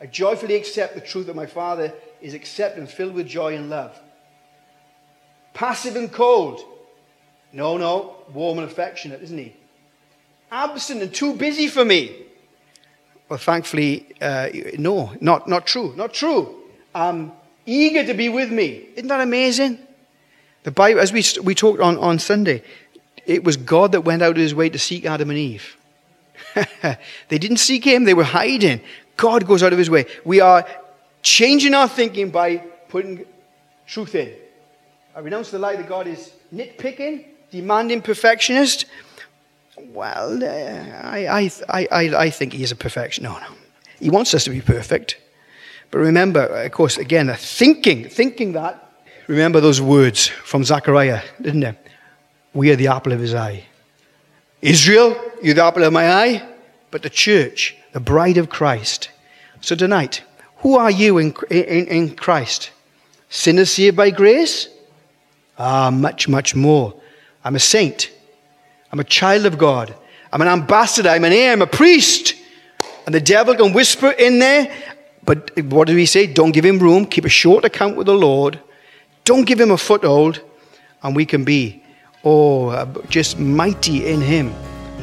I 0.00 0.06
joyfully 0.06 0.54
accept 0.54 0.94
the 0.94 1.02
truth 1.02 1.26
that 1.26 1.36
my 1.36 1.44
Father 1.44 1.92
is 2.22 2.32
accepted 2.32 2.80
and 2.80 2.88
filled 2.88 3.14
with 3.14 3.26
joy 3.26 3.54
and 3.54 3.68
love. 3.68 3.98
Passive 5.52 5.96
and 5.96 6.10
cold. 6.10 6.62
No, 7.52 7.76
no, 7.76 8.16
warm 8.32 8.58
and 8.58 8.70
affectionate, 8.70 9.20
isn't 9.22 9.36
he? 9.36 9.54
Absent 10.50 11.02
and 11.02 11.14
too 11.14 11.34
busy 11.34 11.68
for 11.68 11.84
me. 11.84 12.16
Well, 13.30 13.38
thankfully, 13.38 14.06
uh, 14.20 14.48
no, 14.76 15.12
not, 15.20 15.46
not 15.46 15.64
true. 15.64 15.94
Not 15.94 16.12
true. 16.12 16.52
Um, 16.96 17.30
eager 17.64 18.04
to 18.04 18.12
be 18.12 18.28
with 18.28 18.50
me. 18.50 18.88
Isn't 18.96 19.06
that 19.06 19.20
amazing? 19.20 19.78
The 20.64 20.72
Bible, 20.72 20.98
as 20.98 21.12
we, 21.12 21.22
we 21.44 21.54
talked 21.54 21.80
on, 21.80 21.96
on 21.98 22.18
Sunday, 22.18 22.64
it 23.26 23.44
was 23.44 23.56
God 23.56 23.92
that 23.92 24.00
went 24.00 24.22
out 24.22 24.32
of 24.32 24.36
his 24.38 24.52
way 24.52 24.68
to 24.68 24.80
seek 24.80 25.06
Adam 25.06 25.30
and 25.30 25.38
Eve. 25.38 25.76
they 27.28 27.38
didn't 27.38 27.58
seek 27.58 27.84
him, 27.84 28.02
they 28.02 28.14
were 28.14 28.24
hiding. 28.24 28.80
God 29.16 29.46
goes 29.46 29.62
out 29.62 29.72
of 29.72 29.78
his 29.78 29.88
way. 29.88 30.06
We 30.24 30.40
are 30.40 30.66
changing 31.22 31.72
our 31.72 31.88
thinking 31.88 32.30
by 32.30 32.56
putting 32.88 33.24
truth 33.86 34.16
in. 34.16 34.34
I 35.14 35.20
renounce 35.20 35.52
the 35.52 35.60
lie 35.60 35.76
that 35.76 35.88
God 35.88 36.08
is 36.08 36.32
nitpicking, 36.52 37.26
demanding 37.52 38.02
perfectionist. 38.02 38.86
Well, 39.92 40.42
uh, 40.42 41.08
I, 41.08 41.50
I, 41.68 41.88
I, 41.90 42.16
I 42.16 42.30
think 42.30 42.52
he 42.52 42.62
is 42.62 42.72
a 42.72 42.76
perfectionist. 42.76 43.32
No, 43.32 43.38
no. 43.38 43.54
He 43.98 44.10
wants 44.10 44.34
us 44.34 44.44
to 44.44 44.50
be 44.50 44.60
perfect. 44.60 45.18
But 45.90 45.98
remember, 45.98 46.40
of 46.40 46.72
course, 46.72 46.98
again, 46.98 47.32
thinking, 47.36 48.08
thinking 48.08 48.52
that, 48.52 48.92
remember 49.26 49.60
those 49.60 49.80
words 49.80 50.26
from 50.28 50.64
Zechariah, 50.64 51.22
didn't 51.40 51.60
they? 51.60 51.76
We 52.54 52.70
are 52.70 52.76
the 52.76 52.88
apple 52.88 53.12
of 53.12 53.20
his 53.20 53.34
eye. 53.34 53.64
Israel, 54.62 55.20
you're 55.42 55.54
the 55.54 55.64
apple 55.64 55.84
of 55.84 55.92
my 55.92 56.10
eye, 56.10 56.48
but 56.90 57.02
the 57.02 57.10
church, 57.10 57.76
the 57.92 58.00
bride 58.00 58.38
of 58.38 58.48
Christ. 58.48 59.10
So 59.60 59.74
tonight, 59.74 60.22
who 60.58 60.76
are 60.76 60.90
you 60.90 61.18
in, 61.18 61.34
in, 61.50 61.86
in 61.86 62.16
Christ? 62.16 62.70
Sinners 63.28 63.70
saved 63.72 63.96
by 63.96 64.10
grace? 64.10 64.68
Ah, 65.58 65.90
much, 65.90 66.28
much 66.28 66.54
more. 66.54 66.94
I'm 67.44 67.56
a 67.56 67.60
saint. 67.60 68.10
I'm 68.92 69.00
a 69.00 69.04
child 69.04 69.46
of 69.46 69.58
God. 69.58 69.94
I'm 70.32 70.42
an 70.42 70.48
ambassador. 70.48 71.08
I'm 71.08 71.24
an 71.24 71.32
heir. 71.32 71.52
I'm 71.52 71.62
a 71.62 71.66
priest. 71.66 72.34
And 73.06 73.14
the 73.14 73.20
devil 73.20 73.54
can 73.54 73.72
whisper 73.72 74.10
in 74.10 74.38
there, 74.38 74.72
but 75.24 75.50
what 75.64 75.86
do 75.88 75.94
we 75.94 76.06
say? 76.06 76.26
Don't 76.26 76.52
give 76.52 76.64
him 76.64 76.78
room. 76.78 77.06
Keep 77.06 77.24
a 77.24 77.30
short 77.30 77.64
account 77.64 77.96
with 77.96 78.06
the 78.06 78.14
Lord. 78.14 78.60
Don't 79.24 79.44
give 79.44 79.60
him 79.60 79.70
a 79.70 79.78
foothold, 79.78 80.40
and 81.02 81.16
we 81.16 81.24
can 81.24 81.44
be, 81.44 81.82
oh, 82.24 82.68
uh, 82.68 82.86
just 83.08 83.38
mighty 83.38 84.06
in 84.06 84.20
him 84.20 84.54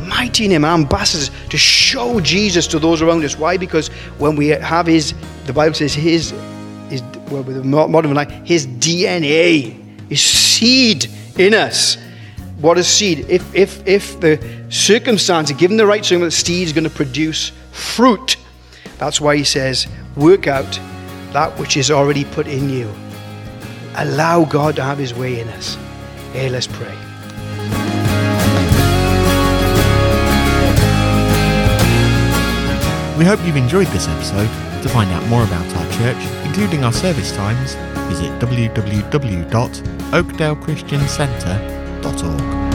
mighty 0.05 0.45
in 0.45 0.51
him, 0.51 0.65
ambassadors 0.65 1.31
to 1.49 1.57
show 1.57 2.19
Jesus 2.19 2.67
to 2.67 2.79
those 2.79 3.01
around 3.01 3.23
us. 3.23 3.37
Why? 3.37 3.57
Because 3.57 3.87
when 4.19 4.35
we 4.35 4.47
have 4.49 4.87
his, 4.87 5.13
the 5.45 5.53
Bible 5.53 5.75
says 5.75 5.93
his, 5.93 6.33
his 6.89 7.01
well, 7.29 7.43
with 7.43 7.65
modern 7.65 8.13
life, 8.13 8.31
his 8.45 8.67
DNA, 8.67 10.09
his 10.09 10.21
seed 10.21 11.09
in 11.37 11.53
us. 11.53 11.97
What 12.59 12.77
is 12.79 12.87
seed? 12.87 13.25
If, 13.29 13.53
if, 13.53 13.87
if 13.87 14.19
the 14.19 14.39
circumstance, 14.69 15.51
given 15.51 15.77
the 15.77 15.85
right 15.85 16.03
circumstance, 16.03 16.41
the 16.41 16.45
seed 16.45 16.67
is 16.67 16.73
going 16.73 16.85
to 16.85 16.89
produce 16.89 17.51
fruit. 17.71 18.37
That's 18.97 19.21
why 19.21 19.37
he 19.37 19.43
says, 19.43 19.87
work 20.15 20.47
out 20.47 20.79
that 21.33 21.57
which 21.59 21.77
is 21.77 21.91
already 21.91 22.25
put 22.25 22.47
in 22.47 22.69
you. 22.69 22.91
Allow 23.95 24.45
God 24.45 24.75
to 24.77 24.83
have 24.83 24.97
his 24.97 25.13
way 25.13 25.39
in 25.39 25.47
us. 25.49 25.75
Hey, 26.33 26.49
let's 26.49 26.67
pray. 26.67 26.95
We 33.17 33.25
hope 33.25 33.39
you've 33.45 33.55
enjoyed 33.55 33.87
this 33.87 34.07
episode. 34.07 34.49
To 34.83 34.89
find 34.89 35.11
out 35.11 35.25
more 35.27 35.43
about 35.43 35.65
our 35.75 35.91
church, 35.93 36.17
including 36.45 36.83
our 36.83 36.93
service 36.93 37.31
times, 37.35 37.75
visit 38.07 38.31
www.oakdalechristiancentre.org. 42.01 42.66